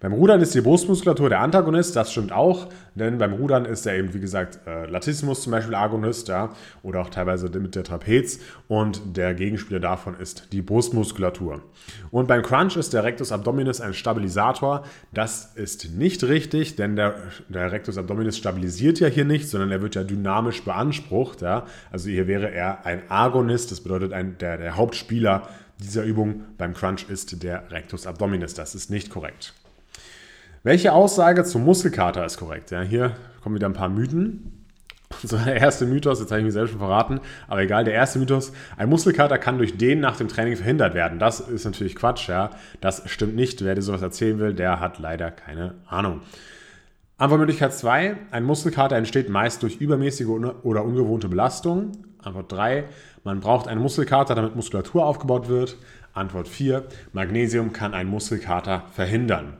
Beim 0.00 0.14
Rudern 0.14 0.40
ist 0.40 0.54
die 0.54 0.62
Brustmuskulatur 0.62 1.28
der 1.28 1.40
Antagonist, 1.40 1.94
das 1.94 2.10
stimmt 2.10 2.32
auch, 2.32 2.68
denn 2.94 3.18
beim 3.18 3.34
Rudern 3.34 3.66
ist 3.66 3.84
er 3.84 3.96
eben, 3.96 4.14
wie 4.14 4.20
gesagt, 4.20 4.58
äh, 4.66 4.86
Latissimus 4.86 5.42
zum 5.42 5.50
Beispiel 5.50 5.74
Agonist, 5.74 6.28
ja, 6.28 6.54
oder 6.82 7.02
auch 7.02 7.10
teilweise 7.10 7.50
mit 7.50 7.74
der 7.74 7.84
Trapez 7.84 8.40
und 8.66 9.02
der 9.18 9.34
Gegenspieler 9.34 9.78
davon 9.78 10.14
ist 10.18 10.48
die 10.52 10.62
Brustmuskulatur. 10.62 11.60
Und 12.10 12.28
beim 12.28 12.40
Crunch 12.40 12.78
ist 12.78 12.94
der 12.94 13.04
Rectus 13.04 13.30
Abdominis 13.30 13.82
ein 13.82 13.92
Stabilisator. 13.92 14.84
Das 15.12 15.52
ist 15.54 15.90
nicht 15.90 16.24
richtig, 16.24 16.76
denn 16.76 16.96
der, 16.96 17.16
der 17.50 17.70
Rectus 17.70 17.98
Abdominis 17.98 18.38
stabilisiert 18.38 19.00
ja 19.00 19.08
hier 19.08 19.26
nicht, 19.26 19.50
sondern 19.50 19.70
er 19.70 19.82
wird 19.82 19.96
ja 19.96 20.02
dynamisch 20.02 20.64
beansprucht, 20.64 21.42
ja. 21.42 21.66
Also 21.92 22.08
hier 22.08 22.26
wäre 22.26 22.50
er 22.50 22.86
ein 22.86 23.02
Agonist, 23.10 23.70
das 23.70 23.82
bedeutet 23.82 24.14
ein, 24.14 24.38
der, 24.38 24.56
der 24.56 24.76
Hauptspieler 24.76 25.46
dieser 25.78 26.04
Übung 26.04 26.44
beim 26.56 26.72
Crunch 26.72 27.08
ist 27.10 27.42
der 27.42 27.70
Rectus 27.70 28.06
Abdominis. 28.06 28.54
Das 28.54 28.74
ist 28.74 28.90
nicht 28.90 29.10
korrekt. 29.10 29.54
Welche 30.62 30.92
Aussage 30.92 31.44
zum 31.44 31.64
Muskelkater 31.64 32.22
ist 32.26 32.36
korrekt? 32.36 32.70
Ja, 32.70 32.82
hier 32.82 33.16
kommen 33.42 33.54
wieder 33.54 33.66
ein 33.66 33.72
paar 33.72 33.88
Mythen. 33.88 34.66
So 35.24 35.38
der 35.38 35.56
erste 35.56 35.86
Mythos, 35.86 36.20
jetzt 36.20 36.30
habe 36.30 36.40
ich 36.40 36.44
mich 36.44 36.52
selbst 36.52 36.70
schon 36.70 36.78
verraten, 36.78 37.20
aber 37.48 37.62
egal, 37.62 37.84
der 37.84 37.94
erste 37.94 38.18
Mythos, 38.18 38.52
ein 38.76 38.90
Muskelkater 38.90 39.38
kann 39.38 39.56
durch 39.56 39.78
den 39.78 40.00
nach 40.00 40.16
dem 40.16 40.28
Training 40.28 40.56
verhindert 40.56 40.94
werden. 40.94 41.18
Das 41.18 41.40
ist 41.40 41.64
natürlich 41.64 41.96
Quatsch, 41.96 42.28
ja. 42.28 42.50
Das 42.82 43.02
stimmt 43.06 43.36
nicht. 43.36 43.64
Wer 43.64 43.74
dir 43.74 43.80
sowas 43.80 44.02
erzählen 44.02 44.38
will, 44.38 44.52
der 44.52 44.80
hat 44.80 44.98
leider 44.98 45.30
keine 45.30 45.76
Ahnung. 45.88 46.20
Antwortmöglichkeit 47.16 47.72
2, 47.72 48.16
ein 48.30 48.44
Muskelkater 48.44 48.96
entsteht 48.96 49.30
meist 49.30 49.62
durch 49.62 49.76
übermäßige 49.76 50.26
oder 50.62 50.84
ungewohnte 50.84 51.28
Belastung. 51.28 51.92
Antwort 52.22 52.52
3, 52.52 52.84
man 53.24 53.40
braucht 53.40 53.66
einen 53.66 53.80
Muskelkater, 53.80 54.34
damit 54.34 54.56
Muskulatur 54.56 55.06
aufgebaut 55.06 55.48
wird. 55.48 55.78
Antwort 56.12 56.48
4, 56.48 56.84
Magnesium 57.14 57.72
kann 57.72 57.94
einen 57.94 58.10
Muskelkater 58.10 58.84
verhindern. 58.92 59.54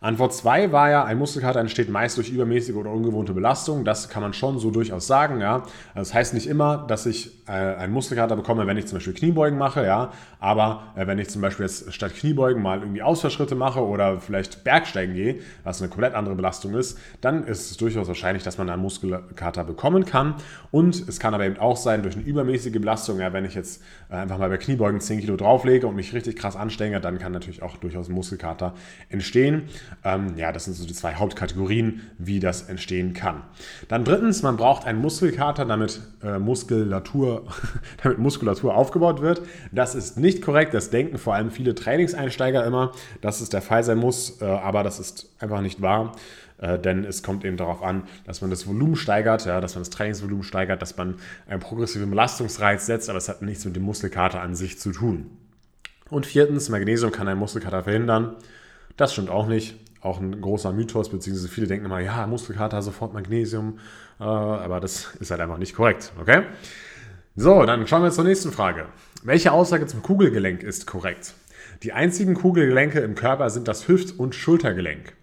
Antwort 0.00 0.32
2 0.32 0.70
war 0.70 0.90
ja, 0.90 1.04
ein 1.04 1.18
Muskelkater 1.18 1.58
entsteht 1.58 1.88
meist 1.88 2.16
durch 2.18 2.30
übermäßige 2.30 2.76
oder 2.76 2.90
ungewohnte 2.90 3.32
Belastung. 3.32 3.84
Das 3.84 4.08
kann 4.08 4.22
man 4.22 4.32
schon 4.32 4.58
so 4.58 4.70
durchaus 4.70 5.06
sagen, 5.06 5.40
ja. 5.40 5.56
Also 5.94 6.10
das 6.10 6.14
heißt 6.14 6.34
nicht 6.34 6.46
immer, 6.46 6.84
dass 6.86 7.04
ich 7.06 7.32
äh, 7.48 7.52
einen 7.52 7.92
Muskelkater 7.92 8.36
bekomme, 8.36 8.66
wenn 8.66 8.76
ich 8.76 8.86
zum 8.86 8.98
Beispiel 8.98 9.14
Kniebeugen 9.14 9.58
mache, 9.58 9.84
ja. 9.84 10.12
Aber 10.38 10.84
äh, 10.94 11.06
wenn 11.06 11.18
ich 11.18 11.30
zum 11.30 11.42
Beispiel 11.42 11.66
jetzt 11.66 11.92
statt 11.92 12.14
Kniebeugen 12.14 12.62
mal 12.62 12.78
irgendwie 12.80 13.02
Ausfallschritte 13.02 13.56
mache 13.56 13.84
oder 13.84 14.20
vielleicht 14.20 14.62
Bergsteigen 14.62 15.14
gehe, 15.14 15.40
was 15.64 15.80
eine 15.80 15.88
komplett 15.90 16.14
andere 16.14 16.36
Belastung 16.36 16.74
ist, 16.74 16.98
dann 17.20 17.44
ist 17.44 17.70
es 17.70 17.76
durchaus 17.76 18.06
wahrscheinlich, 18.06 18.44
dass 18.44 18.56
man 18.56 18.70
einen 18.70 18.82
Muskelkater 18.82 19.64
bekommen 19.64 20.04
kann. 20.04 20.34
Und 20.70 21.08
es 21.08 21.18
kann 21.18 21.34
aber 21.34 21.44
eben 21.44 21.58
auch 21.58 21.76
sein, 21.76 22.02
durch 22.02 22.14
eine 22.14 22.24
übermäßige 22.24 22.74
Belastung, 22.74 23.18
ja, 23.18 23.32
wenn 23.32 23.44
ich 23.44 23.54
jetzt 23.54 23.82
äh, 24.10 24.14
einfach 24.14 24.38
mal 24.38 24.48
bei 24.48 24.58
Kniebeugen 24.58 25.00
10 25.00 25.20
Kilo 25.20 25.36
drauflege 25.36 25.88
und 25.88 25.96
mich 25.96 26.14
richtig 26.14 26.36
krass 26.36 26.54
anstrenge, 26.54 27.00
dann 27.00 27.18
kann 27.18 27.32
natürlich 27.32 27.62
auch 27.62 27.76
durchaus 27.78 28.08
ein 28.08 28.14
Muskelkater 28.14 28.74
entstehen. 29.08 29.68
Ähm, 30.04 30.36
ja, 30.36 30.52
das 30.52 30.64
sind 30.64 30.74
so 30.74 30.86
die 30.86 30.94
zwei 30.94 31.14
Hauptkategorien, 31.14 32.02
wie 32.18 32.40
das 32.40 32.62
entstehen 32.62 33.14
kann. 33.14 33.42
Dann 33.88 34.04
drittens, 34.04 34.42
man 34.42 34.56
braucht 34.56 34.86
einen 34.86 35.00
Muskelkater, 35.00 35.64
damit 35.64 36.00
äh, 36.22 36.38
Muskulatur, 36.38 37.46
damit 38.02 38.18
Muskulatur 38.18 38.74
aufgebaut 38.74 39.20
wird. 39.20 39.42
Das 39.72 39.94
ist 39.94 40.18
nicht 40.18 40.42
korrekt. 40.42 40.74
Das 40.74 40.90
denken 40.90 41.18
vor 41.18 41.34
allem 41.34 41.50
viele 41.50 41.74
Trainingseinsteiger 41.74 42.64
immer, 42.64 42.92
dass 43.20 43.40
es 43.40 43.48
der 43.48 43.62
Fall 43.62 43.84
sein 43.84 43.98
muss, 43.98 44.40
äh, 44.40 44.44
aber 44.44 44.82
das 44.82 45.00
ist 45.00 45.30
einfach 45.38 45.60
nicht 45.60 45.80
wahr 45.82 46.12
äh, 46.58 46.78
denn 46.78 47.04
es 47.04 47.22
kommt 47.22 47.44
eben 47.44 47.56
darauf 47.56 47.82
an, 47.82 48.02
dass 48.24 48.40
man 48.40 48.50
das 48.50 48.66
Volumen 48.66 48.96
steigert, 48.96 49.46
ja, 49.46 49.60
dass 49.60 49.74
man 49.74 49.82
das 49.82 49.90
Trainingsvolumen 49.90 50.42
steigert, 50.42 50.82
dass 50.82 50.96
man 50.96 51.16
einen 51.46 51.60
progressiven 51.60 52.10
Belastungsreiz 52.10 52.86
setzt, 52.86 53.08
aber 53.08 53.18
es 53.18 53.28
hat 53.28 53.42
nichts 53.42 53.64
mit 53.64 53.76
dem 53.76 53.84
Muskelkater 53.84 54.40
an 54.40 54.54
sich 54.54 54.78
zu 54.78 54.90
tun. 54.90 55.30
Und 56.10 56.26
viertens, 56.26 56.68
Magnesium 56.68 57.12
kann 57.12 57.28
einen 57.28 57.38
Muskelkater 57.38 57.84
verhindern. 57.84 58.36
Das 58.98 59.12
stimmt 59.12 59.30
auch 59.30 59.46
nicht. 59.46 59.76
Auch 60.02 60.20
ein 60.20 60.40
großer 60.40 60.72
Mythos, 60.72 61.08
beziehungsweise 61.08 61.48
viele 61.48 61.66
denken 61.66 61.86
immer, 61.86 62.00
ja, 62.00 62.26
Muskelkater, 62.26 62.82
sofort 62.82 63.14
Magnesium. 63.14 63.78
Äh, 64.20 64.24
aber 64.24 64.80
das 64.80 65.14
ist 65.20 65.30
halt 65.30 65.40
einfach 65.40 65.56
nicht 65.56 65.74
korrekt. 65.74 66.12
Okay? 66.20 66.42
So, 67.34 67.64
dann 67.64 67.86
schauen 67.86 68.02
wir 68.02 68.10
zur 68.10 68.24
nächsten 68.24 68.52
Frage. 68.52 68.86
Welche 69.22 69.52
Aussage 69.52 69.86
zum 69.86 70.02
Kugelgelenk 70.02 70.62
ist 70.62 70.86
korrekt? 70.86 71.34
Die 71.82 71.92
einzigen 71.92 72.34
Kugelgelenke 72.34 72.98
im 72.98 73.14
Körper 73.14 73.50
sind 73.50 73.68
das 73.68 73.86
Hüft- 73.86 74.18
und 74.18 74.34
Schultergelenk. 74.34 75.14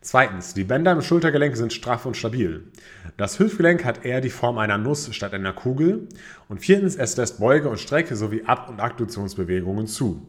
Zweitens, 0.00 0.54
die 0.54 0.62
Bänder 0.62 0.92
im 0.92 1.02
Schultergelenk 1.02 1.56
sind 1.56 1.72
straff 1.72 2.06
und 2.06 2.16
stabil. 2.16 2.62
Das 3.16 3.40
Hüftgelenk 3.40 3.84
hat 3.84 4.04
eher 4.04 4.20
die 4.20 4.30
Form 4.30 4.58
einer 4.58 4.78
Nuss 4.78 5.12
statt 5.12 5.34
einer 5.34 5.52
Kugel. 5.52 6.06
Und 6.48 6.60
viertens, 6.60 6.94
es 6.94 7.16
lässt 7.16 7.40
Beuge 7.40 7.68
und 7.68 7.80
Strecke 7.80 8.14
sowie 8.14 8.44
Ab- 8.44 8.68
und 8.68 8.78
Adduktionsbewegungen 8.78 9.88
zu. 9.88 10.24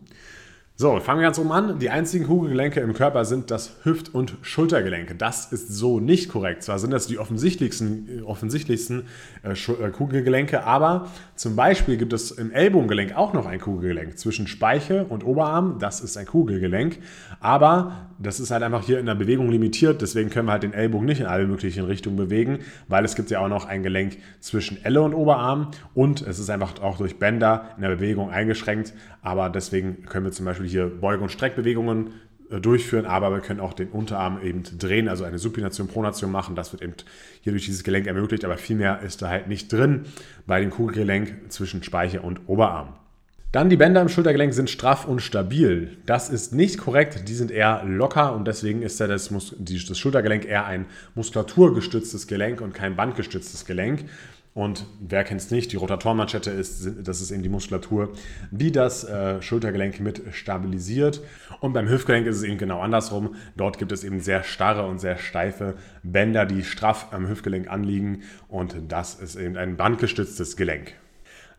So, 0.80 1.00
fangen 1.00 1.22
wir 1.22 1.24
ganz 1.24 1.40
oben 1.40 1.52
an. 1.52 1.80
Die 1.80 1.90
einzigen 1.90 2.28
Kugelgelenke 2.28 2.82
im 2.82 2.94
Körper 2.94 3.26
sind 3.26 3.50
das 3.50 3.78
Hüft- 3.82 4.14
und 4.14 4.36
Schultergelenke. 4.44 5.16
Das 5.16 5.52
ist 5.52 5.70
so 5.70 6.00
nicht 6.00 6.30
korrekt. 6.30 6.62
Zwar 6.62 6.78
sind 6.78 6.92
das 6.92 7.08
die 7.08 7.18
offensichtlichsten, 7.18 8.22
offensichtlichsten 8.24 9.08
äh, 9.42 9.54
äh, 9.54 9.90
Kugelgelenke, 9.90 10.64
aber 10.66 11.08
zum 11.36 11.56
Beispiel 11.56 11.98
gibt 11.98 12.14
es 12.14 12.30
im 12.30 12.52
Ellbogengelenk 12.52 13.18
auch 13.18 13.34
noch 13.34 13.48
ein 13.48 13.60
Kugelgelenk 13.60 14.20
zwischen 14.20 14.46
Speiche 14.46 15.06
und 15.06 15.26
Oberarm. 15.26 15.80
Das 15.80 16.00
ist 16.00 16.16
ein 16.16 16.28
Kugelgelenk, 16.28 17.00
aber 17.40 18.10
das 18.20 18.40
ist 18.40 18.52
halt 18.52 18.62
einfach 18.62 18.84
hier 18.84 19.00
in 19.00 19.08
der 19.08 19.16
Bewegung 19.16 19.50
limitiert. 19.50 20.04
Deswegen 20.04 20.30
können 20.30 20.48
wir 20.48 20.52
halt 20.52 20.64
den 20.64 20.74
Ellbogen 20.74 21.08
nicht 21.08 21.22
in 21.22 21.26
alle 21.26 21.48
möglichen 21.48 21.86
Richtungen 21.86 22.18
bewegen, 22.18 22.60
weil 22.88 23.04
es 23.04 23.16
gibt 23.16 23.32
ja 23.32 23.40
auch 23.40 23.50
noch 23.50 23.66
ein 23.66 23.82
Gelenk 23.82 24.18
zwischen 24.42 24.78
Elle 24.84 25.02
und 25.02 25.16
Oberarm 25.16 25.72
und 25.96 26.22
es 26.22 26.38
ist 26.38 26.52
einfach 26.52 26.80
auch 26.84 27.00
durch 27.00 27.18
Bänder 27.18 27.70
in 27.78 27.82
der 27.82 27.96
Bewegung 27.96 28.30
eingeschränkt. 28.30 28.94
Aber 29.24 29.50
deswegen 29.50 30.04
können 30.06 30.26
wir 30.26 30.32
zum 30.32 30.46
Beispiel 30.46 30.67
hier 30.68 30.88
Beug- 30.88 31.22
und 31.22 31.32
Streckbewegungen 31.32 32.12
äh, 32.50 32.62
durchführen, 32.62 33.06
aber 33.06 33.32
wir 33.32 33.42
können 33.42 33.60
auch 33.60 33.74
den 33.74 33.90
Unterarm 33.90 34.42
eben 34.42 34.64
drehen, 34.64 35.10
also 35.10 35.24
eine 35.24 35.40
Supination, 35.40 35.88
Pronation 35.88 36.32
machen. 36.32 36.56
Das 36.56 36.72
wird 36.72 36.82
eben 36.82 36.94
hier 37.42 37.52
durch 37.52 37.66
dieses 37.66 37.84
Gelenk 37.84 38.08
ermöglicht, 38.08 38.46
aber 38.46 38.58
viel 38.58 38.78
mehr 38.78 39.02
ist 39.02 39.22
da 39.22 39.30
halt 39.30 39.48
nicht 39.48 39.72
drin 39.72 40.06
bei 40.46 40.62
dem 40.62 40.70
Kugelgelenk 40.70 41.52
zwischen 41.52 41.84
Speiche 41.84 42.22
und 42.22 42.42
Oberarm. 42.48 42.94
Dann 43.54 43.70
die 43.70 43.78
Bänder 43.78 44.02
im 44.02 44.10
Schultergelenk 44.10 44.54
sind 44.54 44.70
straff 44.70 45.06
und 45.06 45.22
stabil. 45.22 45.98
Das 46.06 46.30
ist 46.30 46.54
nicht 46.54 46.78
korrekt, 46.78 47.30
die 47.30 47.34
sind 47.34 47.50
eher 47.50 47.84
locker 47.86 48.36
und 48.36 48.46
deswegen 48.46 48.82
ist 48.82 49.00
ja 49.00 49.08
das, 49.08 49.34
das 49.58 49.98
Schultergelenk 49.98 50.46
eher 50.46 50.66
ein 50.66 50.86
muskulaturgestütztes 51.16 52.28
Gelenk 52.28 52.60
und 52.60 52.74
kein 52.74 52.98
bandgestütztes 52.98 53.66
Gelenk. 53.66 54.06
Und 54.58 54.88
wer 55.00 55.24
kennt 55.24 55.40
es 55.40 55.52
nicht, 55.52 55.72
die 55.72 55.76
Rotatorenmanschette 55.76 56.50
ist, 56.50 56.90
das 57.04 57.22
ist 57.22 57.30
eben 57.30 57.44
die 57.44 57.50
Muskulatur, 57.50 58.14
die 58.50 58.72
das 58.72 59.04
äh, 59.04 59.40
Schultergelenk 59.40 60.00
mit 60.00 60.24
stabilisiert. 60.32 61.22
Und 61.60 61.74
beim 61.74 61.88
Hüftgelenk 61.88 62.26
ist 62.26 62.38
es 62.38 62.44
eben 62.44 62.58
genau 62.58 62.80
andersrum. 62.80 63.36
Dort 63.56 63.78
gibt 63.78 63.92
es 63.92 64.04
eben 64.04 64.20
sehr 64.20 64.42
starre 64.42 64.88
und 64.88 64.98
sehr 64.98 65.20
steife 65.20 65.76
Bänder, 66.02 66.48
die 66.48 66.64
straff 66.64 67.10
am 67.12 67.30
Hüftgelenk 67.30 67.70
anliegen. 67.70 68.24
Und 68.48 68.76
das 68.88 69.14
ist 69.14 69.36
eben 69.36 69.58
ein 69.58 69.78
bandgestütztes 69.78 70.58
Gelenk. 70.58 70.96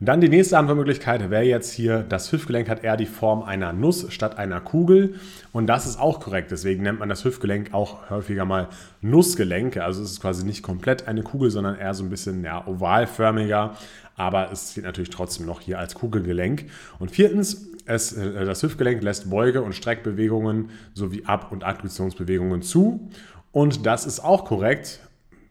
Dann 0.00 0.21
die 0.21 0.28
nächste 0.28 0.57
Antwortmöglichkeit 0.57 1.28
wäre 1.28 1.43
jetzt 1.43 1.73
hier, 1.73 2.05
das 2.09 2.31
Hüftgelenk 2.31 2.69
hat 2.69 2.85
eher 2.85 2.97
die 2.97 3.07
Form 3.07 3.43
einer 3.43 3.73
Nuss 3.73 4.07
statt 4.12 4.38
einer 4.38 4.61
Kugel. 4.61 5.17
Und 5.50 5.67
das 5.67 5.87
ist 5.87 5.99
auch 5.99 6.21
korrekt. 6.21 6.52
Deswegen 6.52 6.85
nennt 6.85 7.00
man 7.00 7.09
das 7.09 7.25
Hüftgelenk 7.25 7.75
auch 7.75 8.09
häufiger 8.09 8.45
mal 8.45 8.69
Nussgelenk. 9.00 9.76
Also 9.78 10.02
es 10.02 10.12
ist 10.12 10.21
quasi 10.21 10.45
nicht 10.45 10.62
komplett 10.62 11.09
eine 11.09 11.25
Kugel, 11.25 11.50
sondern 11.50 11.76
eher 11.76 11.95
so 11.95 12.05
ein 12.05 12.11
bisschen 12.11 12.45
ja, 12.45 12.64
ovalförmiger. 12.64 13.75
Aber 14.14 14.52
es 14.52 14.71
steht 14.71 14.85
natürlich 14.85 15.11
trotzdem 15.11 15.47
noch 15.47 15.61
hier 15.61 15.81
als 15.81 15.95
Kugelgelenk. 15.95 16.67
Und 17.00 17.11
viertens, 17.11 17.67
es, 17.85 18.12
äh, 18.12 18.45
das 18.45 18.62
Hüftgelenk 18.62 19.02
lässt 19.02 19.28
Beuge- 19.28 19.62
und 19.62 19.75
Streckbewegungen 19.75 20.71
sowie 20.95 21.25
Ab- 21.25 21.50
und 21.50 21.64
Adduktionsbewegungen 21.64 22.62
zu. 22.62 23.11
Und 23.50 23.85
das 23.85 24.07
ist 24.07 24.21
auch 24.21 24.45
korrekt. 24.45 25.00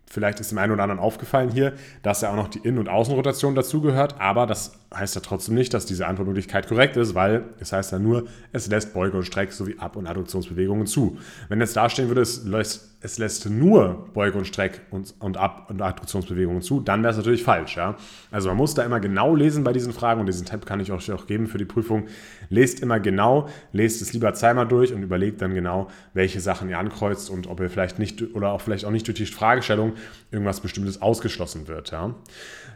Vielleicht 0.10 0.40
ist 0.40 0.52
dem 0.52 0.58
einen 0.58 0.72
oder 0.72 0.84
anderen 0.84 1.02
aufgefallen 1.02 1.50
hier, 1.50 1.74
dass 2.02 2.22
ja 2.22 2.32
auch 2.32 2.36
noch 2.36 2.48
die 2.48 2.60
Innen- 2.60 2.80
und 2.80 2.88
Außenrotation 2.88 3.56
dazugehört, 3.56 4.16
aber 4.20 4.46
das 4.48 4.80
heißt 4.96 5.16
ja 5.16 5.22
trotzdem 5.22 5.56
nicht, 5.56 5.74
dass 5.74 5.86
diese 5.86 6.08
Antwortmöglichkeit 6.08 6.68
korrekt 6.68 6.96
ist, 6.96 7.14
weil 7.14 7.44
es 7.60 7.74
heißt 7.74 7.92
ja 7.92 8.00
nur, 8.00 8.26
es 8.54 8.68
lässt 8.68 8.94
Beuge 8.94 9.18
und 9.18 9.26
Streck 9.26 9.52
sowie 9.52 9.76
Ab- 9.80 9.98
und 9.98 10.08
Adduktionsbewegungen 10.08 10.88
zu. 10.88 11.18
Wenn 11.50 11.60
jetzt 11.60 11.76
da 11.76 11.90
stehen 11.90 12.08
würde, 12.08 12.22
es 12.22 12.46
lässt, 12.46 12.97
es 13.00 13.20
lässt 13.20 13.48
nur 13.48 14.10
Beuge 14.14 14.40
und 14.40 14.46
Streck 14.46 14.82
und, 14.90 15.14
und 15.20 15.38
Ab- 15.38 15.70
und 15.70 15.82
Adduktionsbewegungen 15.82 16.64
zu, 16.64 16.80
dann 16.80 17.04
wäre 17.04 17.12
es 17.12 17.18
natürlich 17.18 17.44
falsch. 17.44 17.78
Ja? 17.78 17.96
Also 18.32 18.50
man 18.50 18.58
muss 18.58 18.74
da 18.74 18.84
immer 18.84 19.00
genau 19.00 19.36
lesen 19.36 19.64
bei 19.64 19.72
diesen 19.72 19.94
Fragen 19.94 20.20
und 20.20 20.26
diesen 20.26 20.46
Tipp 20.46 20.66
kann 20.66 20.80
ich 20.80 20.92
euch 20.92 21.12
auch 21.12 21.28
geben 21.28 21.48
für 21.48 21.60
die 21.60 21.66
Prüfung. 21.66 22.08
Lest 22.50 22.82
immer 22.82 23.00
genau, 23.00 23.50
lest 23.72 24.02
es 24.02 24.14
lieber 24.14 24.34
zweimal 24.34 24.68
durch 24.68 24.94
und 24.94 25.04
überlegt 25.04 25.42
dann 25.42 25.54
genau, 25.54 25.90
welche 26.14 26.40
Sachen 26.40 26.70
ihr 26.70 26.80
ankreuzt 26.80 27.30
und 27.30 27.46
ob 27.48 27.60
ihr 27.60 27.70
vielleicht 27.70 28.00
nicht 28.00 28.36
oder 28.36 28.52
auch 28.52 28.62
vielleicht 28.62 28.86
auch 28.86 28.92
nicht 28.92 29.06
durch 29.06 29.18
die 29.18 29.26
Fragestellung 29.28 29.94
irgendwas 30.32 30.62
Bestimmtes 30.62 31.00
ausgeschlossen 31.00 31.68
wird. 31.68 31.92
Ja? 31.92 32.16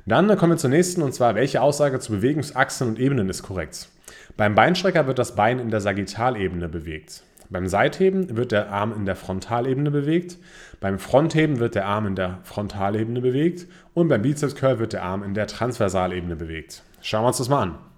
Dann 0.05 0.35
kommen 0.37 0.53
wir 0.53 0.57
zur 0.57 0.69
nächsten 0.69 1.01
und 1.01 1.13
zwar, 1.13 1.33
welche 1.33 1.61
Aussage 1.61 1.99
zu 1.99 2.11
Bewegungsachsen 2.11 2.87
und 2.87 2.99
Ebenen 2.99 3.27
ist 3.27 3.41
korrekt? 3.41 3.89
Beim 4.37 4.55
Beinstrecker 4.55 5.07
wird 5.07 5.19
das 5.19 5.35
Bein 5.35 5.59
in 5.59 5.71
der 5.71 5.81
Sagittalebene 5.81 6.69
bewegt. 6.69 7.23
Beim 7.51 7.67
Seitheben 7.67 8.37
wird 8.37 8.53
der 8.53 8.71
Arm 8.71 8.93
in 8.93 9.05
der 9.05 9.17
Frontalebene 9.17 9.91
bewegt. 9.91 10.37
Beim 10.79 10.97
Frontheben 10.97 11.59
wird 11.59 11.75
der 11.75 11.85
Arm 11.85 12.07
in 12.07 12.15
der 12.15 12.39
Frontalebene 12.43 13.19
bewegt. 13.19 13.67
Und 13.93 14.07
beim 14.07 14.21
Bizeps 14.21 14.55
Curl 14.55 14.79
wird 14.79 14.93
der 14.93 15.03
Arm 15.03 15.21
in 15.21 15.33
der 15.33 15.47
Transversalebene 15.47 16.37
bewegt. 16.37 16.81
Schauen 17.01 17.23
wir 17.23 17.27
uns 17.27 17.39
das 17.39 17.49
mal 17.49 17.61
an. 17.61 17.90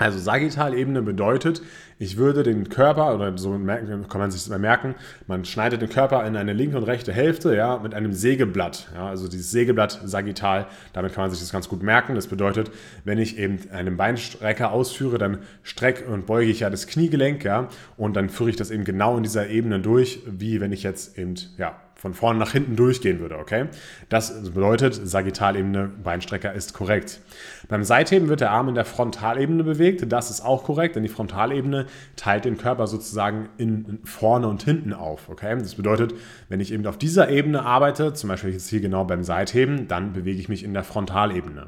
Also 0.00 0.20
Sagittalebene 0.20 1.02
bedeutet, 1.02 1.60
ich 1.98 2.16
würde 2.16 2.44
den 2.44 2.68
Körper, 2.68 3.16
oder 3.16 3.36
so 3.36 3.50
kann 3.50 4.20
man 4.20 4.30
sich 4.30 4.42
das 4.42 4.48
mal 4.48 4.60
merken, 4.60 4.94
man 5.26 5.44
schneidet 5.44 5.82
den 5.82 5.88
Körper 5.88 6.24
in 6.24 6.36
eine 6.36 6.52
linke 6.52 6.76
und 6.76 6.84
rechte 6.84 7.12
Hälfte, 7.12 7.56
ja, 7.56 7.80
mit 7.80 7.94
einem 7.94 8.12
Sägeblatt. 8.12 8.86
Ja, 8.94 9.08
also 9.08 9.26
dieses 9.26 9.50
Sägeblatt 9.50 10.00
Sagittal, 10.04 10.66
damit 10.92 11.14
kann 11.14 11.24
man 11.24 11.32
sich 11.32 11.40
das 11.40 11.50
ganz 11.50 11.68
gut 11.68 11.82
merken. 11.82 12.14
Das 12.14 12.28
bedeutet, 12.28 12.70
wenn 13.04 13.18
ich 13.18 13.38
eben 13.38 13.58
einen 13.72 13.96
Beinstrecker 13.96 14.70
ausführe, 14.70 15.18
dann 15.18 15.38
strecke 15.64 16.04
und 16.04 16.26
beuge 16.26 16.48
ich 16.48 16.60
ja 16.60 16.70
das 16.70 16.86
Kniegelenk, 16.86 17.42
ja, 17.42 17.68
und 17.96 18.14
dann 18.14 18.28
führe 18.28 18.50
ich 18.50 18.56
das 18.56 18.70
eben 18.70 18.84
genau 18.84 19.16
in 19.16 19.24
dieser 19.24 19.48
Ebene 19.48 19.80
durch, 19.80 20.20
wie 20.26 20.60
wenn 20.60 20.70
ich 20.70 20.84
jetzt 20.84 21.18
eben, 21.18 21.34
ja, 21.56 21.74
von 22.00 22.14
vorne 22.14 22.38
nach 22.38 22.52
hinten 22.52 22.76
durchgehen 22.76 23.18
würde, 23.18 23.38
okay? 23.38 23.66
Das 24.08 24.52
bedeutet, 24.52 24.94
Sagittalebene, 24.94 25.90
Beinstrecker 26.02 26.52
ist 26.52 26.72
korrekt. 26.72 27.20
Beim 27.68 27.82
Seitheben 27.82 28.28
wird 28.28 28.40
der 28.40 28.52
Arm 28.52 28.68
in 28.68 28.76
der 28.76 28.84
Frontalebene 28.84 29.64
bewegt. 29.64 30.10
Das 30.12 30.30
ist 30.30 30.40
auch 30.40 30.62
korrekt, 30.62 30.94
denn 30.94 31.02
die 31.02 31.08
Frontalebene 31.08 31.86
teilt 32.14 32.44
den 32.44 32.56
Körper 32.56 32.86
sozusagen 32.86 33.48
in 33.58 33.98
vorne 34.04 34.46
und 34.46 34.62
hinten 34.62 34.92
auf, 34.92 35.28
okay? 35.28 35.58
Das 35.58 35.74
bedeutet, 35.74 36.14
wenn 36.48 36.60
ich 36.60 36.72
eben 36.72 36.86
auf 36.86 36.98
dieser 36.98 37.30
Ebene 37.30 37.64
arbeite, 37.64 38.12
zum 38.12 38.28
Beispiel 38.28 38.52
jetzt 38.52 38.68
hier 38.68 38.80
genau 38.80 39.04
beim 39.04 39.24
Seitheben, 39.24 39.88
dann 39.88 40.12
bewege 40.12 40.38
ich 40.38 40.48
mich 40.48 40.62
in 40.62 40.74
der 40.74 40.84
Frontalebene. 40.84 41.66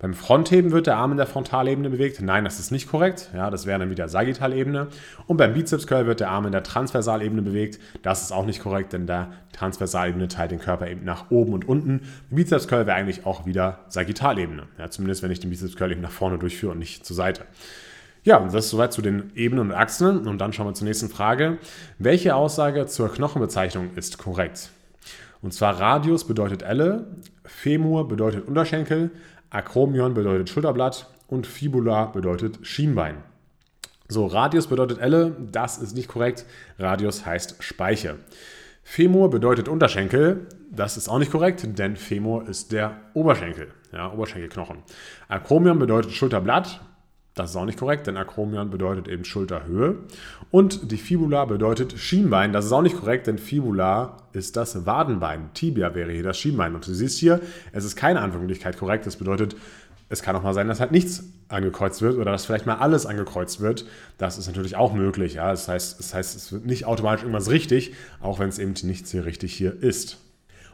Beim 0.00 0.14
Frontheben 0.14 0.72
wird 0.72 0.86
der 0.86 0.96
Arm 0.96 1.10
in 1.10 1.18
der 1.18 1.26
Frontalebene 1.26 1.90
bewegt. 1.90 2.22
Nein, 2.22 2.44
das 2.44 2.58
ist 2.58 2.70
nicht 2.70 2.88
korrekt. 2.88 3.28
Ja, 3.34 3.50
das 3.50 3.66
wäre 3.66 3.78
dann 3.78 3.90
wieder 3.90 4.08
Sagittalebene. 4.08 4.88
Und 5.26 5.36
beim 5.36 5.52
Bizeps 5.52 5.86
Curl 5.86 6.06
wird 6.06 6.20
der 6.20 6.30
Arm 6.30 6.46
in 6.46 6.52
der 6.52 6.62
Transversalebene 6.62 7.42
bewegt. 7.42 7.78
Das 8.02 8.22
ist 8.22 8.32
auch 8.32 8.46
nicht 8.46 8.62
korrekt, 8.62 8.94
denn 8.94 9.06
der 9.06 9.32
Transversalebene 9.60 10.26
teilt 10.28 10.52
den 10.52 10.58
Körper 10.58 10.88
eben 10.88 11.04
nach 11.04 11.30
oben 11.30 11.52
und 11.52 11.68
unten. 11.68 12.00
Bizeps 12.30 12.66
Curl 12.66 12.86
wäre 12.86 12.96
eigentlich 12.96 13.26
auch 13.26 13.44
wieder 13.44 13.80
Sagittalebene. 13.88 14.62
Ja, 14.78 14.88
zumindest 14.88 15.22
wenn 15.22 15.30
ich 15.30 15.40
den 15.40 15.50
Bizeps 15.50 15.76
Curl 15.76 15.92
eben 15.92 16.00
nach 16.00 16.10
vorne 16.10 16.38
durchführe 16.38 16.72
und 16.72 16.78
nicht 16.78 17.04
zur 17.04 17.14
Seite. 17.14 17.44
Ja, 18.22 18.38
das 18.38 18.54
ist 18.54 18.70
soweit 18.70 18.94
zu 18.94 19.02
den 19.02 19.30
Ebenen 19.34 19.66
und 19.66 19.72
Achsen. 19.72 20.26
Und 20.26 20.38
dann 20.38 20.54
schauen 20.54 20.66
wir 20.66 20.72
zur 20.72 20.86
nächsten 20.86 21.10
Frage. 21.10 21.58
Welche 21.98 22.34
Aussage 22.34 22.86
zur 22.86 23.12
Knochenbezeichnung 23.12 23.90
ist 23.96 24.16
korrekt? 24.16 24.70
Und 25.42 25.52
zwar 25.52 25.78
Radius 25.78 26.26
bedeutet 26.26 26.62
Elle, 26.62 27.06
Femur 27.44 28.08
bedeutet 28.08 28.48
Unterschenkel, 28.48 29.10
Akromion 29.50 30.14
bedeutet 30.14 30.48
Schulterblatt 30.48 31.10
und 31.28 31.46
Fibula 31.46 32.06
bedeutet 32.06 32.60
Schienbein. 32.62 33.16
So, 34.08 34.24
Radius 34.26 34.68
bedeutet 34.68 34.98
Elle, 35.00 35.36
das 35.52 35.76
ist 35.78 35.94
nicht 35.94 36.08
korrekt. 36.08 36.46
Radius 36.78 37.26
heißt 37.26 37.62
Speiche. 37.62 38.16
Femur 38.92 39.30
bedeutet 39.30 39.68
Unterschenkel, 39.68 40.48
das 40.68 40.96
ist 40.96 41.08
auch 41.08 41.20
nicht 41.20 41.30
korrekt, 41.30 41.64
denn 41.78 41.94
Femur 41.94 42.48
ist 42.48 42.72
der 42.72 42.96
Oberschenkel, 43.14 43.68
ja, 43.92 44.12
Oberschenkelknochen. 44.12 44.78
Akromion 45.28 45.78
bedeutet 45.78 46.10
Schulterblatt, 46.10 46.80
das 47.34 47.50
ist 47.50 47.56
auch 47.56 47.66
nicht 47.66 47.78
korrekt, 47.78 48.08
denn 48.08 48.16
Akromion 48.16 48.68
bedeutet 48.68 49.06
eben 49.06 49.24
Schulterhöhe. 49.24 49.98
Und 50.50 50.90
die 50.90 50.96
Fibula 50.96 51.44
bedeutet 51.44 52.00
Schienbein. 52.00 52.52
Das 52.52 52.64
ist 52.64 52.72
auch 52.72 52.82
nicht 52.82 52.98
korrekt, 52.98 53.28
denn 53.28 53.38
Fibula 53.38 54.16
ist 54.32 54.56
das 54.56 54.84
Wadenbein. 54.84 55.50
Tibia 55.54 55.94
wäre 55.94 56.10
hier 56.10 56.24
das 56.24 56.38
Schienbein. 56.38 56.74
Und 56.74 56.84
du 56.84 56.92
siehst 56.92 57.18
hier, 57.18 57.40
es 57.70 57.84
ist 57.84 57.94
keine 57.94 58.20
Antwortmöglichkeit 58.20 58.76
korrekt. 58.76 59.06
Das 59.06 59.14
bedeutet, 59.14 59.54
es 60.10 60.22
kann 60.22 60.34
auch 60.34 60.42
mal 60.42 60.54
sein, 60.54 60.66
dass 60.66 60.80
halt 60.80 60.90
nichts 60.90 61.22
angekreuzt 61.48 62.02
wird 62.02 62.16
oder 62.16 62.32
dass 62.32 62.44
vielleicht 62.44 62.66
mal 62.66 62.74
alles 62.74 63.06
angekreuzt 63.06 63.60
wird. 63.60 63.86
Das 64.18 64.38
ist 64.38 64.48
natürlich 64.48 64.74
auch 64.76 64.92
möglich. 64.92 65.34
Ja? 65.34 65.50
Das, 65.50 65.68
heißt, 65.68 66.00
das 66.00 66.12
heißt, 66.12 66.36
es 66.36 66.52
wird 66.52 66.66
nicht 66.66 66.84
automatisch 66.84 67.22
irgendwas 67.22 67.48
richtig, 67.48 67.94
auch 68.20 68.40
wenn 68.40 68.48
es 68.48 68.58
eben 68.58 68.74
nichts 68.82 69.12
hier 69.12 69.24
richtig 69.24 69.54
hier 69.54 69.80
ist. 69.82 70.18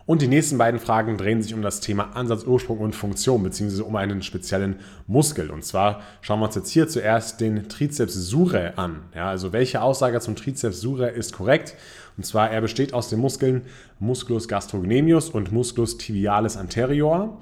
Und 0.06 0.22
die 0.22 0.28
nächsten 0.28 0.56
beiden 0.56 0.80
Fragen 0.80 1.18
drehen 1.18 1.42
sich 1.42 1.52
um 1.52 1.62
das 1.62 1.80
Thema 1.80 2.14
Ansatz, 2.14 2.44
Ursprung 2.44 2.78
und 2.78 2.94
Funktion, 2.94 3.42
beziehungsweise 3.42 3.84
um 3.84 3.96
einen 3.96 4.22
speziellen 4.22 4.76
Muskel. 5.06 5.50
Und 5.50 5.64
zwar 5.64 6.00
schauen 6.22 6.40
wir 6.40 6.46
uns 6.46 6.54
jetzt 6.54 6.70
hier 6.70 6.88
zuerst 6.88 7.40
den 7.40 7.68
Trizeps 7.68 8.14
surae 8.14 8.72
an. 8.76 9.02
Ja, 9.14 9.28
also 9.28 9.52
welche 9.52 9.82
Aussage 9.82 10.20
zum 10.20 10.36
Trizeps 10.36 10.80
surae 10.80 11.10
ist 11.10 11.32
korrekt? 11.32 11.74
Und 12.16 12.24
zwar, 12.24 12.50
er 12.50 12.60
besteht 12.62 12.94
aus 12.94 13.10
den 13.10 13.18
Muskeln 13.18 13.62
Musculus 13.98 14.48
gastrocnemius 14.48 15.28
und 15.28 15.52
Musculus 15.52 15.98
tibialis 15.98 16.56
anterior. 16.56 17.38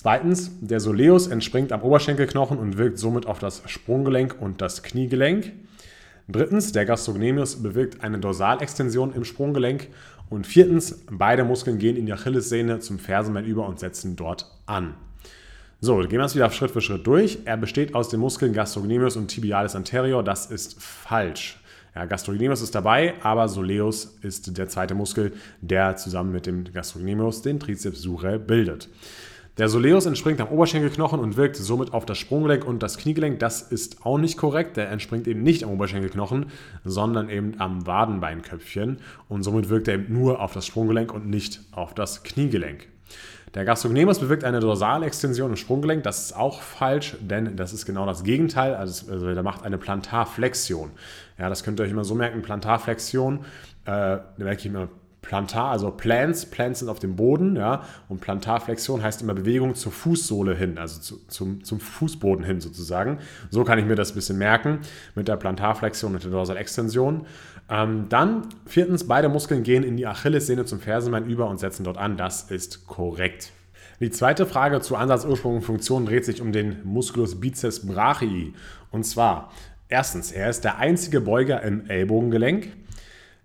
Zweitens, 0.00 0.52
der 0.60 0.78
Soleus 0.78 1.26
entspringt 1.26 1.72
am 1.72 1.82
Oberschenkelknochen 1.82 2.56
und 2.56 2.78
wirkt 2.78 3.00
somit 3.00 3.26
auf 3.26 3.40
das 3.40 3.64
Sprunggelenk 3.66 4.36
und 4.40 4.62
das 4.62 4.84
Kniegelenk. 4.84 5.50
Drittens, 6.28 6.70
der 6.70 6.84
Gastrocnemius 6.84 7.64
bewirkt 7.64 8.04
eine 8.04 8.20
Dorsalextension 8.20 9.12
im 9.12 9.24
Sprunggelenk 9.24 9.88
und 10.30 10.46
viertens, 10.46 11.04
beide 11.10 11.42
Muskeln 11.42 11.80
gehen 11.80 11.96
in 11.96 12.06
die 12.06 12.12
Achillessehne 12.12 12.78
zum 12.78 13.00
Fersenbein 13.00 13.44
über 13.44 13.66
und 13.66 13.80
setzen 13.80 14.14
dort 14.14 14.48
an. 14.66 14.94
So, 15.80 15.96
gehen 15.96 16.18
wir 16.18 16.26
es 16.26 16.36
wieder 16.36 16.48
Schritt 16.52 16.70
für 16.70 16.80
Schritt 16.80 17.04
durch. 17.04 17.40
Er 17.44 17.56
besteht 17.56 17.96
aus 17.96 18.08
den 18.08 18.20
Muskeln 18.20 18.52
Gastrocnemius 18.52 19.16
und 19.16 19.26
Tibialis 19.26 19.74
anterior. 19.74 20.22
Das 20.22 20.46
ist 20.46 20.80
falsch. 20.80 21.60
Ja, 21.96 22.04
Gastrocnemius 22.04 22.62
ist 22.62 22.72
dabei, 22.72 23.14
aber 23.24 23.48
Soleus 23.48 24.16
ist 24.22 24.56
der 24.56 24.68
zweite 24.68 24.94
Muskel, 24.94 25.32
der 25.60 25.96
zusammen 25.96 26.30
mit 26.30 26.46
dem 26.46 26.72
Gastrocnemius 26.72 27.42
den 27.42 27.58
Trizeps 27.58 28.00
surae 28.00 28.38
bildet. 28.38 28.88
Der 29.58 29.68
Soleus 29.68 30.06
entspringt 30.06 30.40
am 30.40 30.50
Oberschenkelknochen 30.50 31.18
und 31.18 31.36
wirkt 31.36 31.56
somit 31.56 31.92
auf 31.92 32.06
das 32.06 32.16
Sprunggelenk 32.16 32.64
und 32.64 32.80
das 32.80 32.96
Kniegelenk. 32.96 33.40
Das 33.40 33.60
ist 33.60 34.06
auch 34.06 34.16
nicht 34.16 34.38
korrekt. 34.38 34.76
Der 34.76 34.88
entspringt 34.88 35.26
eben 35.26 35.42
nicht 35.42 35.64
am 35.64 35.70
Oberschenkelknochen, 35.70 36.46
sondern 36.84 37.28
eben 37.28 37.58
am 37.58 37.84
Wadenbeinköpfchen. 37.84 38.98
Und 39.28 39.42
somit 39.42 39.68
wirkt 39.68 39.88
er 39.88 39.94
eben 39.94 40.14
nur 40.14 40.40
auf 40.40 40.52
das 40.52 40.64
Sprunggelenk 40.64 41.12
und 41.12 41.28
nicht 41.28 41.60
auf 41.72 41.92
das 41.92 42.22
Kniegelenk. 42.22 42.86
Der 43.54 43.64
Gastrocnemius 43.64 44.20
bewirkt 44.20 44.44
eine 44.44 44.60
Dorsalextension 44.60 45.50
im 45.50 45.56
Sprunggelenk. 45.56 46.04
Das 46.04 46.26
ist 46.26 46.36
auch 46.36 46.62
falsch, 46.62 47.16
denn 47.20 47.56
das 47.56 47.72
ist 47.72 47.84
genau 47.84 48.06
das 48.06 48.22
Gegenteil. 48.22 48.76
Also, 48.76 49.10
also 49.10 49.26
der 49.34 49.42
macht 49.42 49.64
eine 49.64 49.76
Plantarflexion. 49.76 50.92
Ja, 51.36 51.48
das 51.48 51.64
könnt 51.64 51.80
ihr 51.80 51.82
euch 51.82 51.90
immer 51.90 52.04
so 52.04 52.14
merken. 52.14 52.42
Plantarflexion, 52.42 53.40
äh, 53.86 54.18
merke 54.36 54.60
ich 54.60 54.66
immer 54.66 54.88
Plantar, 55.28 55.72
also 55.72 55.90
Plants, 55.90 56.46
Plants 56.46 56.78
sind 56.78 56.88
auf 56.88 57.00
dem 57.00 57.14
Boden, 57.14 57.54
ja, 57.54 57.82
und 58.08 58.22
Plantarflexion 58.22 59.02
heißt 59.02 59.20
immer 59.20 59.34
Bewegung 59.34 59.74
zur 59.74 59.92
Fußsohle 59.92 60.54
hin, 60.54 60.78
also 60.78 61.02
zu, 61.02 61.18
zum, 61.28 61.62
zum 61.64 61.80
Fußboden 61.80 62.46
hin 62.46 62.62
sozusagen. 62.62 63.18
So 63.50 63.62
kann 63.62 63.78
ich 63.78 63.84
mir 63.84 63.94
das 63.94 64.12
ein 64.12 64.14
bisschen 64.14 64.38
merken 64.38 64.78
mit 65.14 65.28
der 65.28 65.36
Plantarflexion 65.36 66.14
und 66.14 66.24
der 66.24 66.30
Dorsalextension. 66.30 67.26
Ähm, 67.68 68.06
dann 68.08 68.46
viertens, 68.64 69.06
beide 69.06 69.28
Muskeln 69.28 69.64
gehen 69.64 69.82
in 69.82 69.98
die 69.98 70.06
Achillessehne 70.06 70.64
zum 70.64 70.80
Fersenbein 70.80 71.26
über 71.26 71.46
und 71.50 71.60
setzen 71.60 71.84
dort 71.84 71.98
an. 71.98 72.16
Das 72.16 72.50
ist 72.50 72.86
korrekt. 72.86 73.52
Die 74.00 74.10
zweite 74.10 74.46
Frage 74.46 74.80
zu 74.80 74.96
Ansatz, 74.96 75.26
Ursprung 75.26 75.56
und 75.56 75.62
Funktion 75.62 76.06
dreht 76.06 76.24
sich 76.24 76.40
um 76.40 76.52
den 76.52 76.78
Musculus 76.84 77.38
biceps 77.38 77.86
brachii. 77.86 78.54
Und 78.90 79.04
zwar, 79.04 79.52
erstens, 79.90 80.32
er 80.32 80.48
ist 80.48 80.64
der 80.64 80.78
einzige 80.78 81.20
Beuger 81.20 81.62
im 81.62 81.86
Ellbogengelenk. 81.90 82.68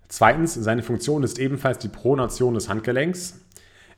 Zweitens, 0.08 0.54
seine 0.54 0.82
Funktion 0.82 1.22
ist 1.22 1.38
ebenfalls 1.38 1.78
die 1.78 1.88
Pronation 1.88 2.54
des 2.54 2.68
Handgelenks. 2.68 3.40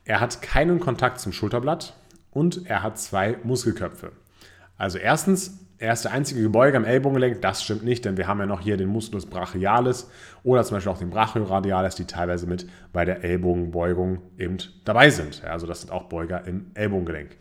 Er 0.05 0.19
hat 0.19 0.41
keinen 0.41 0.79
Kontakt 0.79 1.19
zum 1.19 1.33
Schulterblatt 1.33 1.95
und 2.31 2.65
er 2.65 2.83
hat 2.83 2.97
zwei 2.97 3.37
Muskelköpfe. 3.43 4.11
Also 4.77 4.97
erstens, 4.97 5.59
er 5.79 5.93
ist 5.93 6.05
der 6.05 6.11
einzige 6.11 6.41
Gebeuge 6.41 6.77
am 6.77 6.85
Ellbogengelenk. 6.85 7.41
Das 7.41 7.63
stimmt 7.63 7.83
nicht, 7.83 8.05
denn 8.05 8.17
wir 8.17 8.27
haben 8.27 8.39
ja 8.39 8.45
noch 8.45 8.61
hier 8.61 8.77
den 8.77 8.89
Musculus 8.89 9.27
brachialis 9.27 10.09
oder 10.43 10.63
zum 10.63 10.77
Beispiel 10.77 10.91
auch 10.91 10.97
den 10.97 11.09
Brachioradialis, 11.09 11.95
die 11.95 12.05
teilweise 12.05 12.47
mit 12.47 12.67
bei 12.93 13.05
der 13.05 13.23
Ellbogenbeugung 13.23 14.19
eben 14.39 14.57
dabei 14.85 15.09
sind. 15.09 15.43
Also 15.43 15.67
das 15.67 15.81
sind 15.81 15.91
auch 15.91 16.05
Beuger 16.05 16.47
im 16.47 16.71
Ellbogengelenk. 16.73 17.37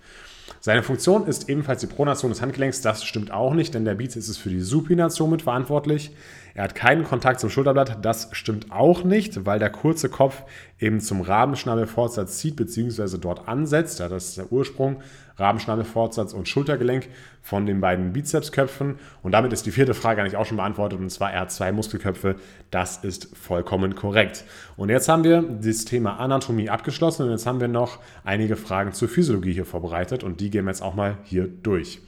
Seine 0.61 0.83
Funktion 0.83 1.26
ist 1.26 1.48
ebenfalls 1.48 1.81
die 1.81 1.87
Pronation 1.87 2.31
des 2.31 2.42
Handgelenks. 2.42 2.81
Das 2.81 3.05
stimmt 3.05 3.31
auch 3.31 3.55
nicht, 3.55 3.74
denn 3.74 3.85
der 3.85 3.94
Bizeps 3.94 4.29
ist 4.29 4.38
für 4.38 4.50
die 4.50 4.61
Supination 4.61 5.31
mitverantwortlich. 5.31 6.14
Er 6.57 6.64
hat 6.64 6.75
keinen 6.75 7.05
Kontakt 7.05 7.38
zum 7.38 7.51
Schulterblatt. 7.51 7.99
Das 8.01 8.31
stimmt 8.33 8.73
auch 8.73 9.05
nicht, 9.05 9.45
weil 9.45 9.59
der 9.59 9.69
kurze 9.69 10.09
Kopf 10.09 10.42
eben 10.81 11.01
zum 11.01 11.21
Rabenschnabelfortsatz 11.21 12.38
zieht 12.38 12.57
bzw. 12.57 13.19
dort 13.19 13.47
ansetzt. 13.47 14.01
Das 14.01 14.29
ist 14.29 14.38
der 14.38 14.51
Ursprung. 14.51 15.03
Rabenschnabelfortsatz 15.37 16.33
und 16.33 16.49
Schultergelenk 16.49 17.09
von 17.42 17.66
den 17.66 17.83
beiden 17.83 18.14
Bizepsköpfen. 18.14 18.99
Und 19.23 19.33
damit 19.33 19.53
ist 19.53 19.66
die 19.66 19.71
vierte 19.71 19.92
Frage 19.92 20.23
eigentlich 20.23 20.38
auch 20.38 20.47
schon 20.47 20.57
beantwortet. 20.57 20.99
Und 20.99 21.11
zwar, 21.11 21.31
er 21.31 21.40
hat 21.40 21.53
zwei 21.53 21.73
Muskelköpfe. 21.73 22.37
Das 22.71 23.05
ist 23.05 23.37
vollkommen 23.37 23.95
korrekt. 23.95 24.45
Und 24.79 24.88
jetzt 24.88 25.11
haben 25.11 25.25
wir 25.25 25.42
das 25.42 25.85
Thema 25.85 26.19
Anatomie 26.19 26.71
abgeschlossen. 26.71 27.27
Und 27.27 27.33
jetzt 27.33 27.45
haben 27.45 27.61
wir 27.61 27.69
noch 27.69 27.99
einige 28.25 28.57
Fragen 28.57 28.95
zur 28.95 29.11
Physiologie 29.11 29.53
hier 29.53 29.66
vorbereitet. 29.66 30.25
Und 30.25 30.40
die 30.40 30.49
gehen 30.49 30.64
wir 30.64 30.71
jetzt 30.71 30.83
auch 30.83 30.95
mal 30.95 31.19
hier 31.23 31.49
durch. 31.49 32.01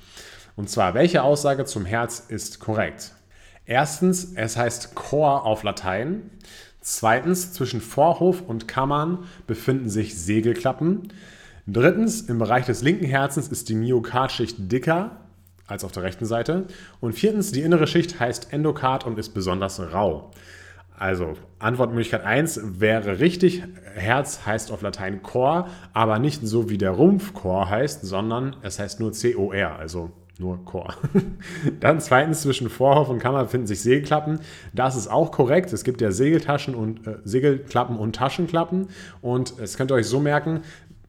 Und 0.56 0.70
zwar, 0.70 0.94
welche 0.94 1.22
Aussage 1.22 1.66
zum 1.66 1.84
Herz 1.84 2.24
ist 2.30 2.60
korrekt? 2.60 3.12
Erstens, 3.68 4.32
es 4.34 4.56
heißt 4.56 4.94
Chor 4.94 5.44
auf 5.44 5.62
Latein. 5.62 6.30
Zweitens, 6.80 7.52
zwischen 7.52 7.82
Vorhof 7.82 8.40
und 8.40 8.66
Kammern 8.66 9.26
befinden 9.46 9.90
sich 9.90 10.18
Segelklappen. 10.18 11.12
Drittens, 11.66 12.22
im 12.22 12.38
Bereich 12.38 12.64
des 12.64 12.80
linken 12.80 13.04
Herzens 13.04 13.48
ist 13.48 13.68
die 13.68 13.74
Myokardschicht 13.74 14.72
dicker 14.72 15.18
als 15.66 15.84
auf 15.84 15.92
der 15.92 16.02
rechten 16.02 16.24
Seite. 16.24 16.66
Und 17.00 17.12
viertens, 17.12 17.52
die 17.52 17.60
innere 17.60 17.86
Schicht 17.86 18.18
heißt 18.18 18.54
Endokard 18.54 19.04
und 19.04 19.18
ist 19.18 19.34
besonders 19.34 19.78
rau. 19.92 20.30
Also 20.96 21.34
Antwortmöglichkeit 21.58 22.24
1 22.24 22.80
wäre 22.80 23.20
richtig. 23.20 23.64
Herz 23.92 24.46
heißt 24.46 24.72
auf 24.72 24.80
Latein 24.80 25.22
Chor, 25.22 25.68
aber 25.92 26.18
nicht 26.18 26.40
so 26.42 26.70
wie 26.70 26.78
der 26.78 26.92
Rumpf 26.92 27.34
Chor 27.34 27.68
heißt, 27.68 28.02
sondern 28.02 28.56
es 28.62 28.78
heißt 28.78 28.98
nur 28.98 29.12
C-O-R, 29.12 29.78
also 29.78 30.10
nur 30.38 30.64
Chor. 30.64 30.94
Dann 31.80 32.00
zweitens, 32.00 32.42
zwischen 32.42 32.70
Vorhof 32.70 33.08
und 33.08 33.18
Kammer 33.18 33.42
befinden 33.42 33.66
sich 33.66 33.80
Segelklappen. 33.80 34.40
Das 34.72 34.96
ist 34.96 35.08
auch 35.08 35.32
korrekt. 35.32 35.72
Es 35.72 35.82
gibt 35.82 36.00
ja 36.00 36.12
Segeltaschen 36.12 36.74
und 36.74 37.06
äh, 37.06 37.16
Segelklappen 37.24 37.96
und 37.96 38.14
Taschenklappen. 38.14 38.88
Und 39.20 39.58
es 39.58 39.76
könnt 39.76 39.90
ihr 39.90 39.96
euch 39.96 40.06
so 40.06 40.20
merken, 40.20 40.60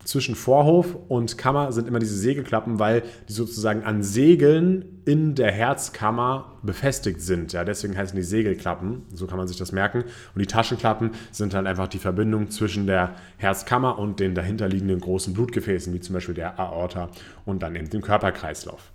zwischen 0.06 0.36
Vorhof 0.36 0.98
und 1.08 1.38
Kammer 1.38 1.72
sind 1.72 1.88
immer 1.88 2.00
diese 2.00 2.18
Segelklappen, 2.18 2.80
weil 2.80 3.04
die 3.28 3.34
sozusagen 3.34 3.84
an 3.84 4.02
Segeln 4.02 5.02
in 5.06 5.36
der 5.36 5.52
Herzkammer 5.52 6.58
befestigt 6.64 7.22
sind. 7.22 7.54
Ja, 7.54 7.64
deswegen 7.64 7.98
heißen 7.98 8.16
die 8.16 8.24
Segelklappen. 8.24 9.04
So 9.14 9.28
kann 9.28 9.38
man 9.38 9.48
sich 9.48 9.58
das 9.58 9.72
merken. 9.72 10.04
Und 10.34 10.40
die 10.40 10.48
Taschenklappen 10.48 11.12
sind 11.32 11.54
dann 11.54 11.68
einfach 11.68 11.88
die 11.88 12.00
Verbindung 12.00 12.50
zwischen 12.50 12.88
der 12.88 13.16
Herzkammer 13.38 14.00
und 14.00 14.20
den 14.20 14.36
dahinterliegenden 14.36 15.00
großen 15.00 15.34
Blutgefäßen, 15.34 15.94
wie 15.94 16.00
zum 16.00 16.14
Beispiel 16.14 16.36
der 16.36 16.60
Aorta 16.60 17.10
und 17.46 17.62
dann 17.62 17.76
eben 17.76 17.90
dem 17.90 18.02
Körperkreislauf. 18.02 18.92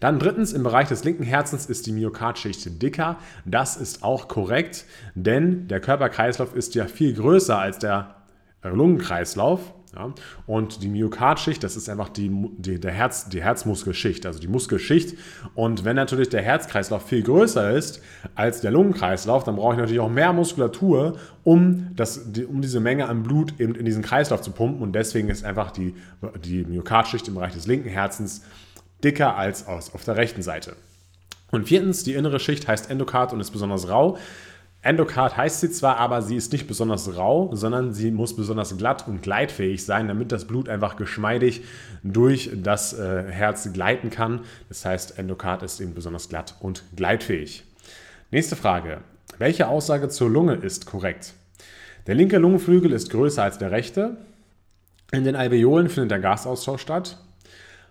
Dann 0.00 0.18
drittens, 0.18 0.54
im 0.54 0.62
Bereich 0.62 0.88
des 0.88 1.04
linken 1.04 1.24
Herzens 1.24 1.66
ist 1.66 1.86
die 1.86 1.92
Myokardschicht 1.92 2.82
dicker. 2.82 3.18
Das 3.44 3.76
ist 3.76 4.02
auch 4.02 4.28
korrekt, 4.28 4.86
denn 5.14 5.68
der 5.68 5.80
Körperkreislauf 5.80 6.54
ist 6.54 6.74
ja 6.74 6.86
viel 6.86 7.12
größer 7.12 7.58
als 7.58 7.78
der 7.78 8.14
Lungenkreislauf. 8.62 9.74
Ja? 9.94 10.12
Und 10.46 10.82
die 10.82 10.88
Myokardschicht, 10.88 11.62
das 11.62 11.76
ist 11.76 11.88
einfach 11.88 12.08
die, 12.08 12.30
die, 12.58 12.78
der 12.78 12.92
Herz, 12.92 13.28
die 13.28 13.42
Herzmuskelschicht, 13.42 14.26
also 14.26 14.38
die 14.38 14.48
Muskelschicht. 14.48 15.16
Und 15.54 15.84
wenn 15.84 15.96
natürlich 15.96 16.28
der 16.28 16.42
Herzkreislauf 16.42 17.06
viel 17.06 17.22
größer 17.22 17.70
ist 17.70 18.02
als 18.34 18.60
der 18.60 18.70
Lungenkreislauf, 18.70 19.44
dann 19.44 19.56
brauche 19.56 19.74
ich 19.74 19.78
natürlich 19.78 20.00
auch 20.00 20.10
mehr 20.10 20.32
Muskulatur, 20.32 21.18
um, 21.44 21.88
das, 21.94 22.32
die, 22.32 22.44
um 22.44 22.60
diese 22.62 22.80
Menge 22.80 23.08
an 23.08 23.22
Blut 23.22 23.58
eben 23.58 23.74
in 23.74 23.84
diesen 23.84 24.02
Kreislauf 24.02 24.42
zu 24.42 24.52
pumpen. 24.52 24.82
Und 24.82 24.92
deswegen 24.92 25.28
ist 25.28 25.44
einfach 25.44 25.70
die, 25.70 25.94
die 26.44 26.64
Myokardschicht 26.64 27.28
im 27.28 27.34
Bereich 27.34 27.54
des 27.54 27.66
linken 27.66 27.88
Herzens 27.88 28.42
dicker 29.02 29.36
als 29.36 29.66
aus, 29.66 29.94
auf 29.94 30.04
der 30.04 30.16
rechten 30.16 30.42
Seite. 30.42 30.76
Und 31.50 31.66
viertens, 31.66 32.04
die 32.04 32.14
innere 32.14 32.38
Schicht 32.38 32.68
heißt 32.68 32.90
Endokard 32.90 33.32
und 33.32 33.40
ist 33.40 33.50
besonders 33.50 33.88
rau. 33.88 34.18
Endokard 34.82 35.36
heißt 35.36 35.60
sie 35.60 35.70
zwar, 35.70 35.98
aber 35.98 36.22
sie 36.22 36.36
ist 36.36 36.52
nicht 36.52 36.66
besonders 36.66 37.14
rau, 37.16 37.50
sondern 37.54 37.92
sie 37.92 38.10
muss 38.10 38.34
besonders 38.34 38.76
glatt 38.78 39.06
und 39.06 39.22
gleitfähig 39.22 39.84
sein, 39.84 40.08
damit 40.08 40.32
das 40.32 40.46
Blut 40.46 40.70
einfach 40.70 40.96
geschmeidig 40.96 41.62
durch 42.02 42.50
das 42.54 42.98
äh, 42.98 43.24
Herz 43.30 43.70
gleiten 43.74 44.08
kann. 44.08 44.40
Das 44.68 44.86
heißt, 44.86 45.18
Endokard 45.18 45.62
ist 45.62 45.80
eben 45.80 45.92
besonders 45.92 46.30
glatt 46.30 46.54
und 46.60 46.82
gleitfähig. 46.96 47.64
Nächste 48.30 48.56
Frage. 48.56 49.02
Welche 49.38 49.68
Aussage 49.68 50.08
zur 50.08 50.30
Lunge 50.30 50.54
ist 50.54 50.86
korrekt? 50.86 51.34
Der 52.06 52.14
linke 52.14 52.38
Lungenflügel 52.38 52.92
ist 52.92 53.10
größer 53.10 53.42
als 53.42 53.58
der 53.58 53.70
rechte. 53.70 54.16
In 55.12 55.24
den 55.24 55.36
Alveolen 55.36 55.90
findet 55.90 56.12
der 56.12 56.20
Gasaustausch 56.20 56.80
statt. 56.80 57.18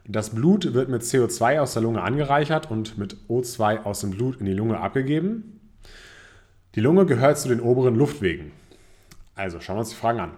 Das 0.08 0.32
Blut 0.32 0.73
wird 0.73 0.89
mit 0.89 1.04
CO2 1.04 1.60
aus 1.60 1.73
der 1.73 1.84
Lunge 1.84 2.02
angereichert 2.02 2.71
und 2.71 2.97
mit 2.97 3.15
O2 3.28 3.84
aus 3.84 4.02
dem 4.02 4.10
Blut 4.10 4.39
in 4.39 4.47
die 4.47 4.54
Lunge 4.54 4.80
abgegeben. 4.80 5.59
Die 6.75 6.82
Lunge 6.82 7.08
gehört 7.08 7.39
zu 7.39 7.49
den 7.49 7.62
oberen 7.62 7.95
Luftwegen. 7.95 8.51
Also 9.34 9.60
schauen 9.60 9.77
wir 9.77 9.79
uns 9.79 9.89
die 9.89 9.95
Fragen 9.95 10.19
an. 10.19 10.32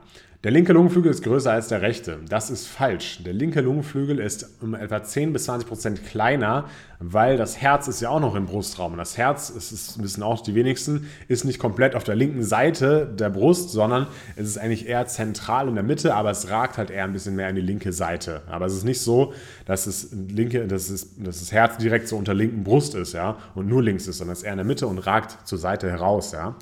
Der 0.45 0.51
linke 0.51 0.71
Lungenflügel 0.71 1.11
ist 1.11 1.23
größer 1.23 1.51
als 1.51 1.67
der 1.67 1.81
rechte. 1.81 2.19
Das 2.29 2.49
ist 2.49 2.67
falsch. 2.67 3.21
Der 3.23 3.33
linke 3.33 3.59
Lungenflügel 3.59 4.17
ist 4.17 4.49
um 4.61 4.73
etwa 4.73 5.03
10 5.03 5.33
bis 5.33 5.43
20 5.43 5.67
Prozent 5.67 6.05
kleiner, 6.05 6.69
weil 7.01 7.35
das 7.35 7.59
Herz 7.59 7.87
ist 7.87 7.99
ja 7.99 8.09
auch 8.09 8.19
noch 8.19 8.35
im 8.35 8.45
Brustraum. 8.45 8.93
Und 8.93 8.99
das 8.99 9.17
Herz, 9.17 9.51
das 9.53 9.71
ist, 9.71 10.01
wissen 10.01 10.21
auch 10.21 10.41
die 10.41 10.53
wenigsten, 10.53 11.09
ist 11.27 11.43
nicht 11.43 11.59
komplett 11.59 11.95
auf 11.95 12.03
der 12.03 12.15
linken 12.15 12.43
Seite 12.43 13.07
der 13.07 13.29
Brust, 13.29 13.71
sondern 13.71 14.07
es 14.35 14.47
ist 14.47 14.57
eigentlich 14.59 14.87
eher 14.87 15.07
zentral 15.07 15.67
in 15.67 15.73
der 15.73 15.83
Mitte, 15.83 16.13
aber 16.13 16.29
es 16.29 16.49
ragt 16.49 16.77
halt 16.77 16.91
eher 16.91 17.03
ein 17.03 17.13
bisschen 17.13 17.35
mehr 17.35 17.49
in 17.49 17.55
die 17.55 17.61
linke 17.61 17.91
Seite. 17.91 18.41
Aber 18.47 18.67
es 18.67 18.73
ist 18.73 18.83
nicht 18.83 19.01
so, 19.01 19.33
dass, 19.65 19.87
es 19.87 20.09
linke, 20.11 20.67
dass, 20.67 20.89
es, 20.89 21.15
dass 21.17 21.39
das 21.39 21.51
Herz 21.51 21.77
direkt 21.77 22.07
so 22.07 22.17
unter 22.17 22.35
linken 22.35 22.63
Brust 22.63 22.93
ist 22.93 23.13
ja, 23.13 23.37
und 23.55 23.67
nur 23.67 23.81
links 23.81 24.07
ist, 24.07 24.19
sondern 24.19 24.33
es 24.33 24.39
ist 24.39 24.45
eher 24.45 24.53
in 24.53 24.57
der 24.57 24.65
Mitte 24.65 24.85
und 24.85 24.99
ragt 24.99 25.47
zur 25.47 25.57
Seite 25.57 25.89
heraus. 25.89 26.33
Ja. 26.33 26.55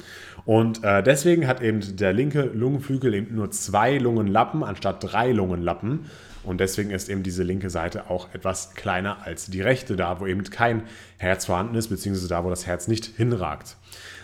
Und 0.46 0.84
äh, 0.84 1.04
deswegen 1.04 1.48
hat 1.48 1.62
eben 1.62 1.98
der 1.98 2.14
linke 2.14 2.44
Lungenflügel 2.44 3.14
eben 3.14 3.36
nur 3.36 3.52
zwei 3.52 3.98
Lungenlappen 3.98 4.64
anstatt 4.64 5.04
drei 5.04 5.32
Lungenlappen. 5.32 6.06
Und 6.44 6.60
deswegen 6.60 6.92
ist 6.92 7.10
eben 7.10 7.24
diese 7.24 7.44
linke 7.44 7.70
Seite 7.70 8.10
auch 8.10 8.34
etwas 8.34 8.74
kleiner 8.76 9.26
als 9.26 9.48
die 9.48 9.62
rechte, 9.62 9.96
da 9.96 10.20
wo 10.20 10.28
eben 10.28 10.44
kein 10.44 10.84
Herz 11.18 11.46
vorhanden 11.46 11.76
ist, 11.76 11.90
beziehungsweise 11.90 12.30
da 12.30 12.44
wo 12.44 12.50
das 12.50 12.66
Herz 12.66 12.88
nicht 12.88 13.06
hinragt. 13.06 13.76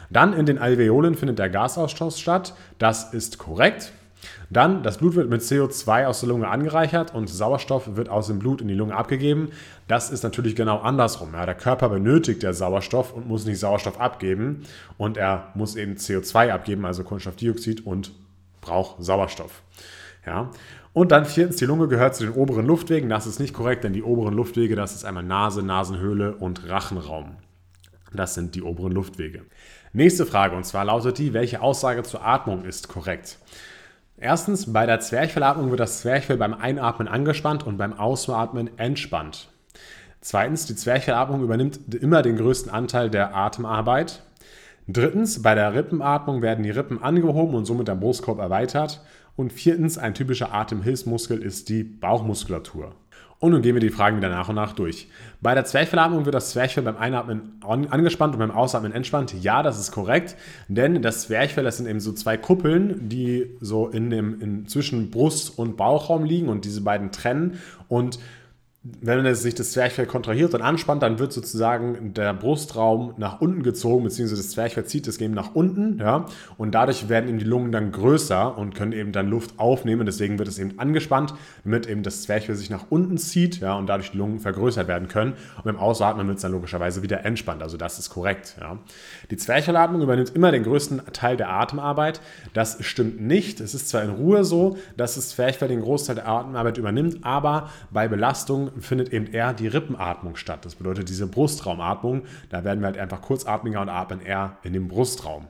Dann 0.10 0.34
in 0.34 0.45
den 0.45 0.58
Alveolen 0.58 1.15
findet 1.15 1.39
der 1.39 1.49
Gasaustausch 1.49 2.17
statt. 2.17 2.56
Das 2.78 3.13
ist 3.13 3.38
korrekt. 3.38 3.91
Dann, 4.49 4.84
das 4.84 4.97
Blut 4.97 5.15
wird 5.15 5.30
mit 5.30 5.41
CO2 5.41 6.06
aus 6.06 6.19
der 6.19 6.30
Lunge 6.30 6.47
angereichert 6.47 7.13
und 7.13 7.28
Sauerstoff 7.30 7.95
wird 7.95 8.10
aus 8.10 8.28
dem 8.28 8.39
Blut 8.39 8.62
in 8.62 8.67
die 8.67 8.73
Lunge 8.73 8.95
abgegeben. 8.95 9.51
Das 9.88 10.10
ist 10.12 10.23
natürlich 10.23 10.56
genau 10.56 10.80
andersrum. 10.80 11.34
Ja, 11.34 11.45
der 11.45 11.56
Körper 11.56 11.89
benötigt 11.89 12.43
ja 12.43 12.54
Sauerstoff 12.54 13.13
und 13.13 13.28
muss 13.28 13.45
nicht 13.45 13.60
Sauerstoff 13.60 13.99
abgeben. 13.99 14.63
Und 14.97 15.17
er 15.17 15.49
muss 15.56 15.75
eben 15.75 15.95
CO2 15.95 16.51
abgeben, 16.51 16.86
also 16.86 17.04
Kohlenstoffdioxid 17.04 17.86
und 17.86 18.12
braucht 18.62 19.04
Sauerstoff. 19.04 19.62
Ja. 20.25 20.51
Und 20.95 21.12
dann 21.12 21.25
viertens, 21.25 21.58
die 21.58 21.65
Lunge 21.65 21.89
gehört 21.89 22.15
zu 22.15 22.23
den 22.23 22.34
oberen 22.36 22.65
Luftwegen. 22.65 23.10
Das 23.10 23.27
ist 23.27 23.41
nicht 23.41 23.53
korrekt, 23.53 23.84
denn 23.84 23.91
die 23.91 24.01
oberen 24.01 24.34
Luftwege, 24.34 24.77
das 24.77 24.95
ist 24.95 25.03
einmal 25.03 25.23
Nase, 25.23 25.62
Nasenhöhle 25.62 26.38
und 26.38 26.69
Rachenraum. 26.69 27.36
Das 28.13 28.34
sind 28.34 28.55
die 28.55 28.62
oberen 28.62 28.93
Luftwege. 28.93 29.41
Nächste 29.91 30.25
Frage, 30.25 30.55
und 30.55 30.63
zwar 30.63 30.86
lautet 30.86 31.17
die, 31.17 31.34
welche 31.34 31.60
Aussage 31.62 32.03
zur 32.03 32.25
Atmung 32.25 32.63
ist 32.63 32.88
korrekt? 32.88 33.39
Erstens, 34.15 34.71
bei 34.71 34.86
der 34.86 35.01
Zwerchfellatmung 35.01 35.69
wird 35.69 35.81
das 35.81 35.99
Zwerchfell 35.99 36.38
beim 36.38 36.53
Einatmen 36.53 37.10
angespannt 37.10 37.67
und 37.67 37.75
beim 37.75 37.91
Ausatmen 37.91 38.69
entspannt. 38.79 39.49
Zweitens, 40.21 40.65
die 40.65 40.77
Zwerchfellatmung 40.77 41.43
übernimmt 41.43 41.93
immer 41.93 42.21
den 42.21 42.38
größten 42.38 42.71
Anteil 42.71 43.10
der 43.10 43.36
Atemarbeit. 43.36 44.23
Drittens, 44.88 45.41
bei 45.41 45.55
der 45.55 45.73
Rippenatmung 45.73 46.41
werden 46.41 46.63
die 46.63 46.71
Rippen 46.71 47.03
angehoben 47.03 47.53
und 47.53 47.65
somit 47.65 47.89
der 47.89 47.95
Brustkorb 47.95 48.39
erweitert. 48.39 49.01
Und 49.36 49.52
viertens, 49.52 49.98
ein 49.98 50.13
typischer 50.13 50.54
Atemhilfsmuskel 50.54 51.41
ist 51.41 51.69
die 51.69 51.84
Bauchmuskulatur. 51.84 52.93
Und 53.39 53.52
nun 53.52 53.62
gehen 53.62 53.76
wir 53.76 53.82
die 53.82 53.89
Fragen 53.89 54.17
wieder 54.17 54.30
nach 54.30 54.48
und 54.48 54.56
nach 54.56 54.74
durch. 54.74 55.10
Bei 55.41 55.54
der 55.54 55.65
Zwerchfellatmung 55.65 56.24
wird 56.24 56.34
das 56.34 56.52
Zwerchfell 56.52 56.84
beim 56.84 56.95
Einatmen 56.95 57.60
angespannt 57.62 58.34
und 58.34 58.39
beim 58.39 58.52
Ausatmen 58.52 58.93
entspannt. 58.93 59.36
Ja, 59.41 59.62
das 59.62 59.78
ist 59.78 59.91
korrekt, 59.91 60.38
denn 60.69 61.02
das 61.02 61.24
Zwerchfell, 61.24 61.65
das 61.65 61.78
sind 61.78 61.88
eben 61.88 62.00
so 62.00 62.13
zwei 62.13 62.38
Kuppeln, 62.38 63.10
die 63.10 63.52
so 63.60 63.89
in 63.89 64.10
dem, 64.10 64.41
in, 64.41 64.67
zwischen 64.67 65.12
Brust- 65.12 65.60
und 65.60 65.76
Bauchraum 65.76 66.24
liegen 66.24 66.48
und 66.48 66.63
diese 66.63 66.82
beiden 66.82 67.12
trennen. 67.12 67.60
Und 67.89 68.19
wenn 69.02 69.34
sich 69.34 69.56
das 69.56 69.71
Zwerchfell 69.71 70.06
kontrahiert 70.06 70.54
und 70.54 70.62
anspannt, 70.62 71.02
dann 71.02 71.17
wird 71.17 71.34
sozusagen 71.34 72.13
der 72.13 72.36
Brustraum 72.36 73.15
nach 73.17 73.41
unten 73.41 73.63
gezogen, 73.63 74.04
beziehungsweise 74.04 74.43
das 74.43 74.52
Zwerchfell 74.52 74.86
zieht 74.86 75.08
das 75.08 75.17
eben 75.17 75.34
nach 75.34 75.56
unten, 75.56 75.98
ja, 75.98 76.28
und 76.58 76.76
dadurch 76.76 77.10
werden 77.10 77.28
eben 77.28 77.39
die 77.39 77.45
Lungen 77.45 77.71
dann 77.71 77.91
größer 77.91 78.56
und 78.56 78.76
können 78.76 78.91
eben 78.91 79.12
dann 79.12 79.28
Luft 79.28 79.58
aufnehmen. 79.58 80.06
Deswegen 80.06 80.38
wird 80.38 80.48
es 80.48 80.60
eben 80.60 80.78
angespannt, 80.78 81.34
damit 81.63 81.88
eben 81.88 82.04
das 82.04 82.21
Zwerchfell 82.24 82.56
sich 82.56 82.69
nach 82.69 82.86
unten 82.89 83.17
zieht, 83.17 83.60
ja, 83.60 83.74
und 83.74 83.88
dadurch 83.88 84.12
die 84.12 84.17
Lungen 84.17 84.39
vergrößert 84.39 84.88
werden 84.88 85.08
können. 85.08 85.34
Und 85.58 85.63
beim 85.63 85.78
Ausatmen 85.78 86.28
wird 86.28 86.38
es 86.38 86.43
dann 86.43 86.52
logischerweise 86.52 87.02
wieder 87.02 87.26
entspannt. 87.26 87.63
Also 87.63 87.78
das 87.78 87.98
ist 87.98 88.12
korrekt, 88.12 88.56
ja. 88.62 88.78
Die 89.32 89.38
Zwerchfellatmung 89.38 90.04
übernimmt 90.04 90.36
immer 90.36 90.52
den 90.52 90.63
größten 90.63 91.02
Teil 91.12 91.38
der 91.38 91.50
Atemarbeit. 91.50 92.21
Das 92.54 92.78
stimmt 92.86 93.19
nicht. 93.19 93.62
Es 93.62 93.74
ist 93.74 93.89
zwar 93.89 94.04
in 94.04 94.12
Ruhe 94.12 94.43
so, 94.43 94.78
dass 94.95 95.15
das 95.15 95.30
Zwerchfell 95.30 95.69
den 95.69 95.82
Großteil 95.82 96.15
der 96.15 96.28
Atemarbeit 96.28 96.78
übernimmt, 96.78 97.26
aber 97.26 97.71
bei 97.89 98.08
Belastung 98.08 98.69
findet 98.80 99.14
eben 99.14 99.28
eher 99.28 99.54
die 99.54 99.68
Rippenatmung 99.68 100.36
statt. 100.36 100.66
Das 100.66 100.76
bedeutet 100.76 101.10
diese 101.10 101.28
Brustraumatmung. 101.28 102.24
Da 102.50 102.64
werden 102.64 102.80
wir 102.82 102.88
halt 102.88 102.98
einfach 102.98 103.22
kurzatmiger 103.22 103.82
und 103.82 103.90
atmen 103.90 104.22
eher 104.22 104.58
in 104.64 104.74
den 104.74 104.88
Brustraum. 104.88 105.48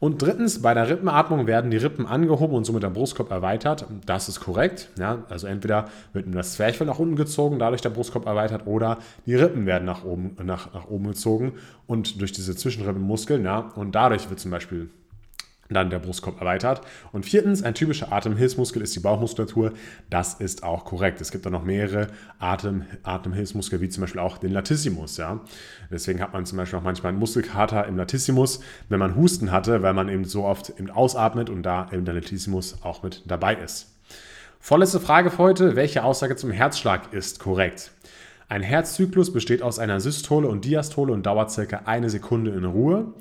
Und 0.00 0.20
drittens, 0.20 0.60
bei 0.60 0.74
der 0.74 0.90
Rippenatmung 0.90 1.46
werden 1.46 1.70
die 1.70 1.78
Rippen 1.78 2.06
angehoben 2.06 2.56
und 2.56 2.64
somit 2.64 2.82
der 2.82 2.90
Brustkorb 2.90 3.30
erweitert. 3.30 3.86
Das 4.04 4.28
ist 4.28 4.40
korrekt. 4.40 4.90
Ja, 4.98 5.24
also 5.30 5.46
entweder 5.46 5.86
wird 6.12 6.26
das 6.34 6.54
Zwerchfell 6.54 6.86
nach 6.86 6.98
unten 6.98 7.16
gezogen, 7.16 7.58
dadurch 7.58 7.80
der 7.80 7.90
Brustkorb 7.90 8.26
erweitert, 8.26 8.66
oder 8.66 8.98
die 9.24 9.34
Rippen 9.34 9.64
werden 9.64 9.86
nach 9.86 10.04
oben, 10.04 10.36
nach, 10.42 10.74
nach 10.74 10.88
oben 10.88 11.06
gezogen 11.06 11.52
und 11.86 12.20
durch 12.20 12.32
diese 12.32 12.54
Zwischenrippenmuskeln. 12.54 13.44
Ja, 13.44 13.72
und 13.76 13.94
dadurch 13.94 14.28
wird 14.28 14.40
zum 14.40 14.50
Beispiel 14.50 14.90
dann 15.70 15.90
der 15.90 15.98
Brustkorb 15.98 16.40
erweitert. 16.40 16.82
Und 17.12 17.24
viertens, 17.24 17.62
ein 17.62 17.74
typischer 17.74 18.12
Atemhilfsmuskel 18.12 18.82
ist 18.82 18.94
die 18.94 19.00
Bauchmuskulatur. 19.00 19.72
Das 20.10 20.34
ist 20.34 20.62
auch 20.62 20.84
korrekt. 20.84 21.20
Es 21.20 21.30
gibt 21.30 21.46
da 21.46 21.50
noch 21.50 21.64
mehrere 21.64 22.08
Atem, 22.38 22.84
Atemhilfsmuskel, 23.02 23.80
wie 23.80 23.88
zum 23.88 24.02
Beispiel 24.02 24.20
auch 24.20 24.38
den 24.38 24.52
Latissimus. 24.52 25.16
Ja. 25.16 25.40
Deswegen 25.90 26.20
hat 26.20 26.32
man 26.32 26.46
zum 26.46 26.58
Beispiel 26.58 26.78
auch 26.78 26.84
manchmal 26.84 27.10
einen 27.10 27.18
Muskelkater 27.18 27.86
im 27.86 27.96
Latissimus, 27.96 28.60
wenn 28.88 28.98
man 28.98 29.16
Husten 29.16 29.50
hatte, 29.50 29.82
weil 29.82 29.94
man 29.94 30.08
eben 30.08 30.24
so 30.24 30.44
oft 30.44 30.70
eben 30.78 30.90
ausatmet 30.90 31.50
und 31.50 31.62
da 31.62 31.88
eben 31.92 32.04
der 32.04 32.14
Latissimus 32.14 32.82
auch 32.82 33.02
mit 33.02 33.22
dabei 33.26 33.54
ist. 33.54 33.94
Vorletzte 34.60 35.00
Frage 35.00 35.30
für 35.30 35.38
heute. 35.38 35.76
Welche 35.76 36.04
Aussage 36.04 36.36
zum 36.36 36.50
Herzschlag 36.50 37.12
ist 37.12 37.38
korrekt? 37.38 37.90
Ein 38.48 38.62
Herzzyklus 38.62 39.32
besteht 39.32 39.62
aus 39.62 39.78
einer 39.78 40.00
Systole 40.00 40.48
und 40.48 40.64
Diastole 40.64 41.12
und 41.12 41.24
dauert 41.24 41.50
circa 41.50 41.82
eine 41.86 42.10
Sekunde 42.10 42.50
in 42.50 42.64
Ruhe. 42.64 43.12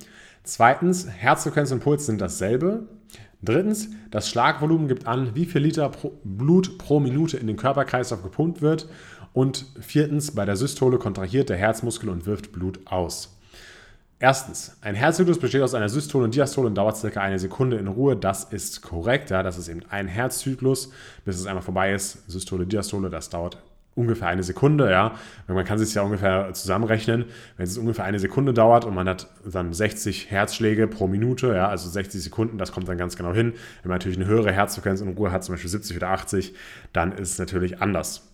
Zweitens, 0.44 1.08
Herzfrequenz 1.08 1.72
und 1.72 1.80
Puls 1.80 2.06
sind 2.06 2.20
dasselbe. 2.20 2.84
Drittens, 3.42 3.90
das 4.12 4.30
Schlagvolumen 4.30 4.88
gibt 4.88 5.08
an, 5.08 5.36
wie 5.36 5.46
viel 5.46 5.62
Liter 5.62 5.90
pro 5.90 6.14
Blut 6.24 6.78
pro 6.78 7.00
Minute 7.00 7.38
in 7.38 7.48
den 7.48 7.58
Körperkreislauf 7.58 8.24
gepumpt 8.24 8.62
wird. 8.62 8.88
Und 9.34 9.66
viertens, 9.80 10.32
bei 10.32 10.46
der 10.46 10.56
Systole 10.56 10.98
kontrahiert 10.98 11.50
der 11.50 11.58
Herzmuskel 11.58 12.10
und 12.10 12.26
wirft 12.26 12.52
Blut 12.52 12.80
aus. 12.86 13.38
Erstens, 14.20 14.78
ein 14.82 14.96
Herzzyklus 14.96 15.40
besteht 15.40 15.62
aus 15.62 15.74
einer 15.74 15.90
Systole 15.90 16.26
und 16.26 16.36
Diastole 16.36 16.68
und 16.68 16.76
dauert 16.76 16.96
circa 16.96 17.20
eine 17.20 17.40
Sekunde 17.40 17.78
in 17.78 17.88
Ruhe. 17.88 18.16
Das 18.16 18.46
ist 18.46 18.82
korrekt. 18.82 19.30
Ja, 19.30 19.44
das 19.44 19.58
ist 19.58 19.68
eben 19.68 19.82
ein 19.90 20.08
Herzzyklus, 20.08 20.92
bis 21.26 21.38
es 21.38 21.46
einmal 21.46 21.64
vorbei 21.64 21.94
ist. 21.94 22.30
Systole, 22.30 22.66
Diastole, 22.66 23.10
das 23.10 23.30
dauert 23.30 23.58
ungefähr 23.96 24.28
eine 24.28 24.44
Sekunde, 24.44 24.90
ja. 24.90 25.14
Man 25.48 25.66
kann 25.66 25.78
sich 25.78 25.94
ja 25.94 26.02
ungefähr 26.02 26.54
zusammenrechnen. 26.54 27.26
Wenn 27.58 27.66
es 27.66 27.78
ungefähr 27.78 28.06
eine 28.06 28.20
Sekunde 28.20 28.54
dauert 28.54 28.86
und 28.86 28.96
man 28.96 29.08
hat 29.08 29.28
dann 29.46 29.74
60 29.74 30.32
Herzschläge 30.32 30.88
pro 30.88 31.08
Minute, 31.08 31.54
ja, 31.54 31.68
also 31.68 31.90
60 31.90 32.22
Sekunden, 32.24 32.58
das 32.58 32.72
kommt 32.72 32.88
dann 32.88 32.98
ganz 32.98 33.16
genau 33.16 33.34
hin. 33.34 33.54
Wenn 33.82 33.90
man 33.90 33.98
natürlich 33.98 34.18
eine 34.18 34.28
höhere 34.28 34.52
Herzfrequenz 34.52 35.02
in 35.02 35.10
Ruhe 35.10 35.32
hat, 35.32 35.44
zum 35.44 35.54
Beispiel 35.54 35.70
70 35.70 35.98
oder 35.98 36.10
80, 36.10 36.54
dann 36.92 37.12
ist 37.12 37.32
es 37.32 37.40
natürlich 37.40 37.82
anders. 37.82 38.33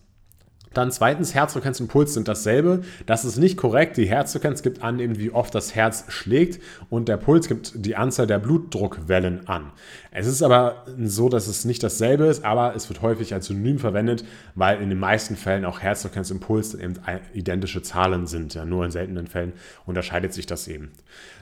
Dann 0.72 0.92
zweitens, 0.92 1.34
Herzfrequenz 1.34 1.80
und 1.80 1.88
Puls 1.88 2.14
sind 2.14 2.28
dasselbe. 2.28 2.82
Das 3.06 3.24
ist 3.24 3.38
nicht 3.38 3.56
korrekt. 3.56 3.96
Die 3.96 4.08
Herzfrequenz 4.08 4.62
gibt 4.62 4.82
an, 4.82 5.00
eben 5.00 5.18
wie 5.18 5.32
oft 5.32 5.52
das 5.54 5.74
Herz 5.74 6.04
schlägt 6.08 6.62
und 6.90 7.08
der 7.08 7.16
Puls 7.16 7.48
gibt 7.48 7.72
die 7.74 7.96
Anzahl 7.96 8.28
der 8.28 8.38
Blutdruckwellen 8.38 9.48
an. 9.48 9.72
Es 10.12 10.26
ist 10.26 10.42
aber 10.42 10.84
so, 11.02 11.28
dass 11.28 11.46
es 11.46 11.64
nicht 11.64 11.82
dasselbe 11.82 12.26
ist, 12.26 12.44
aber 12.44 12.74
es 12.74 12.88
wird 12.88 13.02
häufig 13.02 13.34
als 13.34 13.46
Synonym 13.46 13.78
verwendet, 13.78 14.24
weil 14.54 14.80
in 14.80 14.88
den 14.88 14.98
meisten 14.98 15.36
Fällen 15.36 15.64
auch 15.64 15.80
Herzfrequenz 15.80 16.30
und 16.30 16.40
Puls 16.40 16.74
eben 16.74 16.94
identische 17.32 17.82
Zahlen 17.82 18.26
sind. 18.26 18.54
Ja, 18.54 18.64
nur 18.64 18.84
in 18.84 18.90
seltenen 18.90 19.26
Fällen 19.26 19.52
unterscheidet 19.86 20.32
sich 20.32 20.46
das 20.46 20.68
eben. 20.68 20.90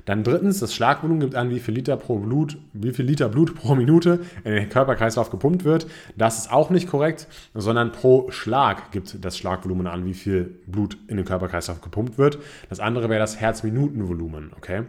Dann 0.04 0.24
drittens, 0.24 0.60
das 0.60 0.74
Schlagvolumen 0.74 1.20
gibt 1.20 1.34
an, 1.34 1.50
wie 1.50 1.60
viel 1.60 1.74
Liter 1.74 1.96
pro 1.96 2.18
Blut, 2.18 2.56
wie 2.72 2.92
viel 2.92 3.04
Liter 3.04 3.28
Blut 3.28 3.54
pro 3.54 3.74
Minute 3.74 4.20
in 4.44 4.52
den 4.52 4.68
Körperkreislauf 4.68 5.30
gepumpt 5.30 5.64
wird. 5.64 5.86
Das 6.16 6.38
ist 6.38 6.52
auch 6.52 6.70
nicht 6.70 6.88
korrekt, 6.88 7.26
sondern 7.54 7.92
pro 7.92 8.30
Schlag 8.30 8.90
gibt 8.90 9.17
das 9.20 9.38
Schlagvolumen 9.38 9.86
an, 9.86 10.04
wie 10.04 10.14
viel 10.14 10.58
Blut 10.66 10.96
in 11.08 11.16
den 11.16 11.26
Körperkreislauf 11.26 11.80
gepumpt 11.80 12.18
wird. 12.18 12.38
Das 12.68 12.80
andere 12.80 13.08
wäre 13.08 13.20
das 13.20 13.40
Herzminutenvolumen, 13.40 14.52
okay? 14.56 14.84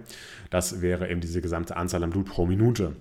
Das 0.49 0.81
wäre 0.81 1.09
eben 1.09 1.21
diese 1.21 1.41
gesamte 1.41 1.77
Anzahl 1.77 2.03
an 2.03 2.09
Blut 2.09 2.27
pro 2.27 2.45
Minute. 2.45 2.93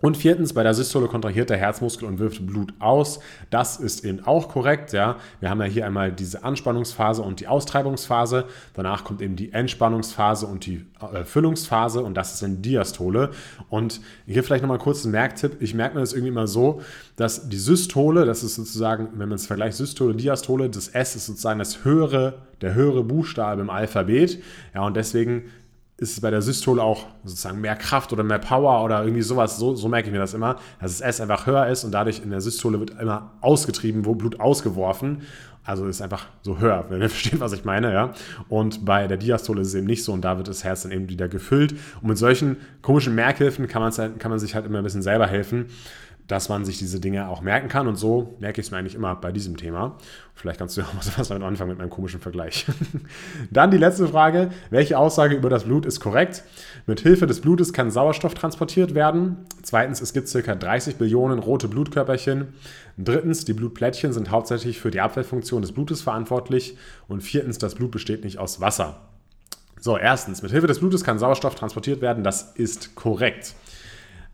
Und 0.00 0.16
viertens, 0.16 0.54
bei 0.54 0.62
der 0.62 0.72
Systole 0.72 1.08
kontrahiert 1.08 1.50
der 1.50 1.58
Herzmuskel 1.58 2.08
und 2.08 2.18
wirft 2.18 2.46
Blut 2.46 2.72
aus. 2.78 3.20
Das 3.50 3.78
ist 3.78 4.04
eben 4.04 4.24
auch 4.24 4.48
korrekt. 4.48 4.92
Ja. 4.92 5.16
Wir 5.40 5.50
haben 5.50 5.60
ja 5.60 5.66
hier 5.66 5.86
einmal 5.86 6.10
diese 6.10 6.42
Anspannungsphase 6.42 7.20
und 7.20 7.40
die 7.40 7.46
Austreibungsphase. 7.46 8.46
Danach 8.74 9.04
kommt 9.04 9.20
eben 9.20 9.36
die 9.36 9.52
Entspannungsphase 9.52 10.46
und 10.46 10.64
die 10.64 10.86
äh, 11.00 11.24
Füllungsphase 11.24 12.02
und 12.02 12.14
das 12.14 12.34
ist 12.34 12.42
in 12.42 12.62
Diastole. 12.62 13.30
Und 13.68 14.00
hier 14.26 14.42
vielleicht 14.42 14.62
nochmal 14.62 14.78
kurz 14.78 15.04
ein 15.04 15.10
Merktipp. 15.10 15.60
Ich 15.60 15.74
merke 15.74 15.96
mir 15.96 16.00
das 16.00 16.14
irgendwie 16.14 16.30
immer 16.30 16.46
so, 16.46 16.80
dass 17.16 17.50
die 17.50 17.58
Systole, 17.58 18.24
das 18.24 18.42
ist 18.42 18.54
sozusagen, 18.54 19.08
wenn 19.12 19.28
man 19.28 19.36
es 19.36 19.46
vergleicht, 19.46 19.76
Systole, 19.76 20.14
Diastole, 20.14 20.70
das 20.70 20.88
S 20.88 21.14
ist 21.14 21.26
sozusagen 21.26 21.58
das 21.58 21.84
höhere, 21.84 22.38
der 22.62 22.74
höhere 22.74 23.04
Buchstabe 23.04 23.60
im 23.60 23.68
Alphabet. 23.68 24.42
Ja, 24.74 24.86
und 24.86 24.96
deswegen 24.96 25.44
ist 26.00 26.12
es 26.12 26.20
bei 26.20 26.30
der 26.30 26.40
Systole 26.40 26.82
auch 26.82 27.06
sozusagen 27.24 27.60
mehr 27.60 27.76
Kraft 27.76 28.12
oder 28.12 28.22
mehr 28.22 28.38
Power 28.38 28.82
oder 28.82 29.02
irgendwie 29.02 29.20
sowas. 29.20 29.58
So, 29.58 29.76
so 29.76 29.86
merke 29.86 30.08
ich 30.08 30.12
mir 30.12 30.18
das 30.18 30.32
immer, 30.32 30.54
dass 30.80 30.98
das 30.98 31.00
S 31.02 31.20
einfach 31.20 31.46
höher 31.46 31.66
ist 31.66 31.84
und 31.84 31.92
dadurch 31.92 32.22
in 32.22 32.30
der 32.30 32.40
Systole 32.40 32.80
wird 32.80 32.98
immer 32.98 33.32
ausgetrieben, 33.42 34.06
wo 34.06 34.14
Blut 34.14 34.40
ausgeworfen. 34.40 35.22
Also 35.62 35.86
ist 35.86 36.00
einfach 36.00 36.26
so 36.40 36.58
höher, 36.58 36.86
wenn 36.88 37.02
ihr 37.02 37.08
versteht, 37.10 37.38
was 37.38 37.52
ich 37.52 37.66
meine, 37.66 37.92
ja. 37.92 38.14
Und 38.48 38.86
bei 38.86 39.06
der 39.08 39.18
Diastole 39.18 39.60
ist 39.60 39.68
es 39.68 39.74
eben 39.74 39.86
nicht 39.86 40.02
so 40.02 40.14
und 40.14 40.22
da 40.22 40.38
wird 40.38 40.48
das 40.48 40.64
Herz 40.64 40.84
dann 40.84 40.92
eben 40.92 41.10
wieder 41.10 41.28
gefüllt. 41.28 41.74
Und 42.00 42.08
mit 42.08 42.16
solchen 42.16 42.56
komischen 42.80 43.14
Merkhilfen 43.14 43.68
kann, 43.68 43.82
halt, 43.82 44.18
kann 44.18 44.30
man 44.30 44.38
sich 44.38 44.54
halt 44.54 44.64
immer 44.64 44.78
ein 44.78 44.84
bisschen 44.84 45.02
selber 45.02 45.26
helfen 45.26 45.66
dass 46.30 46.48
man 46.48 46.64
sich 46.64 46.78
diese 46.78 47.00
Dinge 47.00 47.28
auch 47.28 47.40
merken 47.40 47.68
kann. 47.68 47.88
Und 47.88 47.96
so 47.96 48.36
merke 48.38 48.60
ich 48.60 48.68
es 48.68 48.70
mir 48.70 48.78
eigentlich 48.78 48.94
immer 48.94 49.16
bei 49.16 49.32
diesem 49.32 49.56
Thema. 49.56 49.96
Vielleicht 50.34 50.60
kannst 50.60 50.76
du 50.76 50.82
ja 50.82 50.86
auch 50.90 50.94
mal 50.94 51.02
was 51.16 51.28
damit 51.28 51.42
anfangen 51.42 51.70
mit 51.70 51.78
meinem 51.78 51.90
komischen 51.90 52.20
Vergleich. 52.20 52.66
Dann 53.50 53.72
die 53.72 53.78
letzte 53.78 54.06
Frage. 54.06 54.50
Welche 54.70 54.96
Aussage 54.96 55.34
über 55.34 55.50
das 55.50 55.64
Blut 55.64 55.86
ist 55.86 55.98
korrekt? 55.98 56.44
Mit 56.86 57.00
Hilfe 57.00 57.26
des 57.26 57.40
Blutes 57.40 57.72
kann 57.72 57.90
Sauerstoff 57.90 58.34
transportiert 58.34 58.94
werden. 58.94 59.38
Zweitens, 59.62 60.00
es 60.00 60.12
gibt 60.12 60.32
ca. 60.32 60.54
30 60.54 60.96
Billionen 60.96 61.40
rote 61.40 61.66
Blutkörperchen. 61.66 62.48
Drittens, 62.96 63.44
die 63.44 63.52
Blutplättchen 63.52 64.12
sind 64.12 64.30
hauptsächlich 64.30 64.78
für 64.78 64.92
die 64.92 65.00
Abwehrfunktion 65.00 65.62
des 65.62 65.72
Blutes 65.72 66.00
verantwortlich. 66.00 66.76
Und 67.08 67.22
viertens, 67.22 67.58
das 67.58 67.74
Blut 67.74 67.90
besteht 67.90 68.22
nicht 68.22 68.38
aus 68.38 68.60
Wasser. 68.60 69.00
So, 69.80 69.96
erstens, 69.96 70.42
mit 70.42 70.52
Hilfe 70.52 70.68
des 70.68 70.78
Blutes 70.78 71.02
kann 71.02 71.18
Sauerstoff 71.18 71.56
transportiert 71.56 72.00
werden. 72.00 72.22
Das 72.22 72.52
ist 72.54 72.94
korrekt. 72.94 73.54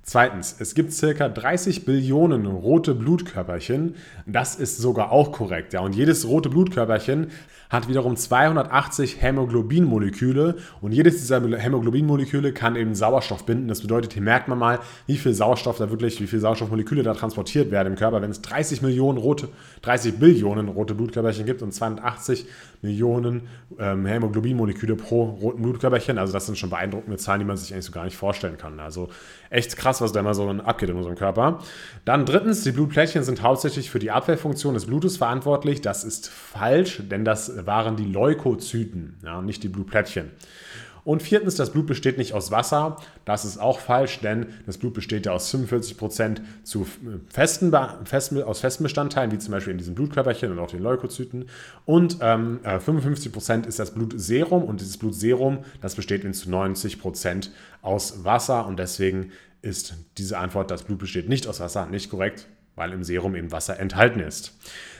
Zweitens, 0.08 0.54
es 0.60 0.76
gibt 0.76 0.92
circa 0.92 1.28
30 1.28 1.84
Billionen 1.84 2.46
rote 2.46 2.94
Blutkörperchen. 2.94 3.96
Das 4.24 4.54
ist 4.54 4.78
sogar 4.78 5.10
auch 5.10 5.32
korrekt. 5.32 5.72
Ja. 5.72 5.80
Und 5.80 5.96
jedes 5.96 6.28
rote 6.28 6.48
Blutkörperchen 6.48 7.32
hat 7.70 7.88
wiederum 7.88 8.14
280 8.14 9.20
Hämoglobinmoleküle 9.20 10.58
und 10.80 10.92
jedes 10.92 11.16
dieser 11.16 11.40
Hämoglobinmoleküle 11.58 12.52
kann 12.52 12.76
eben 12.76 12.94
Sauerstoff 12.94 13.44
binden. 13.46 13.66
Das 13.66 13.80
bedeutet, 13.80 14.12
hier 14.12 14.22
merkt 14.22 14.46
man 14.46 14.60
mal, 14.60 14.78
wie 15.08 15.16
viel 15.16 15.34
Sauerstoff 15.34 15.78
da 15.78 15.90
wirklich, 15.90 16.20
wie 16.20 16.28
viel 16.28 16.38
Sauerstoffmoleküle 16.38 17.02
da 17.02 17.12
transportiert 17.12 17.72
werden 17.72 17.94
im 17.94 17.98
Körper. 17.98 18.22
Wenn 18.22 18.30
es 18.30 18.42
30 18.42 18.82
Millionen 18.82 19.18
rote, 19.18 19.48
30 19.82 20.20
Billionen 20.20 20.68
rote 20.68 20.94
Blutkörperchen 20.94 21.46
gibt 21.46 21.62
und 21.62 21.72
280 21.72 22.46
Millionen 22.82 23.48
ähm, 23.78 24.06
Hämoglobinmoleküle 24.06 24.96
pro 24.96 25.24
roten 25.24 25.62
Blutkörperchen, 25.62 26.18
also 26.18 26.32
das 26.32 26.46
sind 26.46 26.58
schon 26.58 26.70
beeindruckende 26.70 27.16
Zahlen, 27.16 27.40
die 27.40 27.46
man 27.46 27.56
sich 27.56 27.72
eigentlich 27.72 27.86
so 27.86 27.92
gar 27.92 28.04
nicht 28.04 28.16
vorstellen 28.16 28.56
kann. 28.56 28.80
Also 28.80 29.08
echt 29.50 29.76
krass, 29.76 30.00
was 30.00 30.12
da 30.12 30.20
immer 30.20 30.34
so 30.34 30.48
abgeht 30.48 30.90
in 30.90 30.96
unserem 30.96 31.16
Körper. 31.16 31.60
Dann 32.04 32.26
drittens, 32.26 32.62
die 32.62 32.72
Blutplättchen 32.72 33.24
sind 33.24 33.42
hauptsächlich 33.42 33.90
für 33.90 33.98
die 33.98 34.10
Abwehrfunktion 34.10 34.74
des 34.74 34.86
Blutes 34.86 35.16
verantwortlich. 35.16 35.80
Das 35.80 36.04
ist 36.04 36.28
falsch, 36.28 37.02
denn 37.10 37.24
das 37.24 37.66
waren 37.66 37.96
die 37.96 38.04
Leukozyten, 38.04 39.16
ja, 39.24 39.42
nicht 39.42 39.62
die 39.62 39.68
Blutplättchen. 39.68 40.30
Und 41.06 41.22
viertens, 41.22 41.54
das 41.54 41.70
Blut 41.70 41.86
besteht 41.86 42.18
nicht 42.18 42.32
aus 42.32 42.50
Wasser. 42.50 42.96
Das 43.24 43.44
ist 43.44 43.58
auch 43.58 43.78
falsch, 43.78 44.18
denn 44.22 44.46
das 44.66 44.76
Blut 44.76 44.92
besteht 44.92 45.26
ja 45.26 45.32
aus 45.32 45.54
45% 45.54 46.40
zu 46.64 46.84
festen, 47.28 47.72
festen, 48.04 48.42
aus 48.42 48.58
festen 48.58 48.82
Bestandteilen, 48.82 49.30
wie 49.30 49.38
zum 49.38 49.52
Beispiel 49.52 49.70
in 49.70 49.78
diesen 49.78 49.94
Blutkörperchen 49.94 50.50
und 50.50 50.58
auch 50.58 50.68
den 50.68 50.82
Leukozyten. 50.82 51.48
Und 51.84 52.18
ähm, 52.22 52.58
55% 52.64 53.66
äh, 53.66 53.68
ist 53.68 53.78
das 53.78 53.94
Blutserum 53.94 54.64
und 54.64 54.80
dieses 54.80 54.98
Blutserum, 54.98 55.58
das 55.80 55.94
besteht 55.94 56.24
in 56.24 56.34
zu 56.34 56.48
90% 56.48 57.50
aus 57.82 58.24
Wasser 58.24 58.66
und 58.66 58.76
deswegen 58.80 59.30
ist 59.62 59.94
diese 60.18 60.38
Antwort, 60.38 60.72
das 60.72 60.82
Blut 60.82 60.98
besteht 60.98 61.28
nicht 61.28 61.46
aus 61.46 61.60
Wasser, 61.60 61.86
nicht 61.86 62.10
korrekt, 62.10 62.48
weil 62.74 62.92
im 62.92 63.04
Serum 63.04 63.36
eben 63.36 63.52
Wasser 63.52 63.78
enthalten 63.78 64.18
ist. 64.18 64.54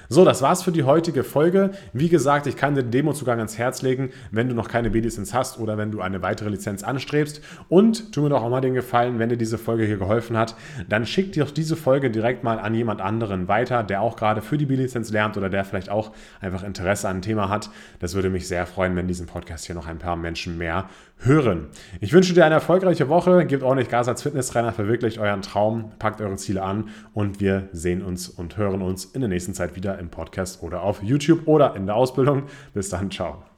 So, 0.09 0.25
das 0.25 0.41
war's 0.41 0.63
für 0.63 0.73
die 0.73 0.85
heutige 0.85 1.25
Folge. 1.25 1.73
Wie 1.93 2.09
gesagt, 2.09 2.47
ich 2.47 2.57
kann 2.57 2.75
dir 2.75 2.83
den 2.83 2.93
Demozugang 2.93 3.39
ans 3.39 3.59
Herz 3.59 3.83
legen, 3.83 4.11
wenn 4.31 4.49
du 4.49 4.55
noch 4.55 4.69
keine 4.69 4.91
B-Lizenz 4.91 5.35
hast 5.35 5.59
oder 5.59 5.79
wenn 5.79 5.91
du 5.91 6.01
eine 6.01 6.23
weitere 6.23 6.49
Lizenz 6.49 6.85
anstrebst. 6.85 7.41
Und 7.69 8.13
tu 8.13 8.23
mir 8.23 8.29
doch 8.29 8.43
auch 8.43 8.51
mal 8.51 8.61
den 8.61 8.75
Gefallen, 8.75 9.19
wenn 9.19 9.29
dir 9.29 9.37
diese 9.37 9.59
Folge 9.59 9.85
hier 9.85 9.97
geholfen 9.97 10.37
hat, 10.37 10.55
dann 10.89 11.07
schick 11.07 11.33
dir 11.33 11.45
doch 11.45 11.51
diese 11.51 11.77
Folge 11.77 12.11
direkt 12.11 12.45
mal 12.45 12.59
an 12.59 12.75
jemand 12.75 13.01
anderen 13.01 13.49
weiter, 13.49 13.83
der 13.83 14.01
auch 14.01 14.17
gerade 14.17 14.43
für 14.43 14.59
die 14.59 14.67
B-Lizenz 14.67 15.11
lernt 15.11 15.37
oder 15.37 15.51
der 15.51 15.65
vielleicht 15.65 15.91
auch 15.91 16.13
einfach 16.41 16.63
Interesse 16.63 17.09
an 17.09 17.17
einem 17.17 17.23
Thema 17.23 17.49
hat. 17.49 17.71
Das 17.99 18.15
würde 18.15 18.31
mich 18.31 18.47
sehr 18.47 18.67
freuen, 18.67 18.95
wenn 18.95 19.09
diesen 19.09 19.27
Podcast 19.27 19.67
hier 19.67 19.75
noch 19.75 19.87
ein 19.87 19.99
paar 19.99 20.17
Menschen 20.17 20.57
mehr 20.57 20.89
hören. 21.19 21.67
Ich 22.01 22.13
wünsche 22.13 22.35
dir 22.35 22.45
eine 22.45 22.55
erfolgreiche 22.55 23.09
Woche. 23.09 23.47
Gebt 23.47 23.63
ordentlich 23.63 23.89
Gas 23.89 24.09
als 24.09 24.23
Fitnesstrainer, 24.23 24.73
verwirklicht 24.73 25.19
euren 25.19 25.43
Traum, 25.43 25.93
packt 25.99 26.21
eure 26.21 26.37
Ziele 26.37 26.63
an 26.63 26.89
und 27.15 27.41
wir 27.41 27.69
sehen 27.73 28.03
uns 28.03 28.29
und 28.29 28.57
hören 28.57 28.83
uns 28.83 29.07
in 29.07 29.21
der 29.21 29.29
nächsten 29.29 29.55
Zeit 29.55 29.77
wieder 29.77 29.99
im 29.99 30.09
Podcast 30.09 30.63
oder 30.63 30.83
auf 30.83 31.03
YouTube 31.03 31.47
oder 31.47 31.75
in 31.77 31.87
der 31.87 31.97
Ausbildung. 31.97 32.45
Bis 32.75 32.89
dann, 32.91 33.11
ciao. 33.11 33.56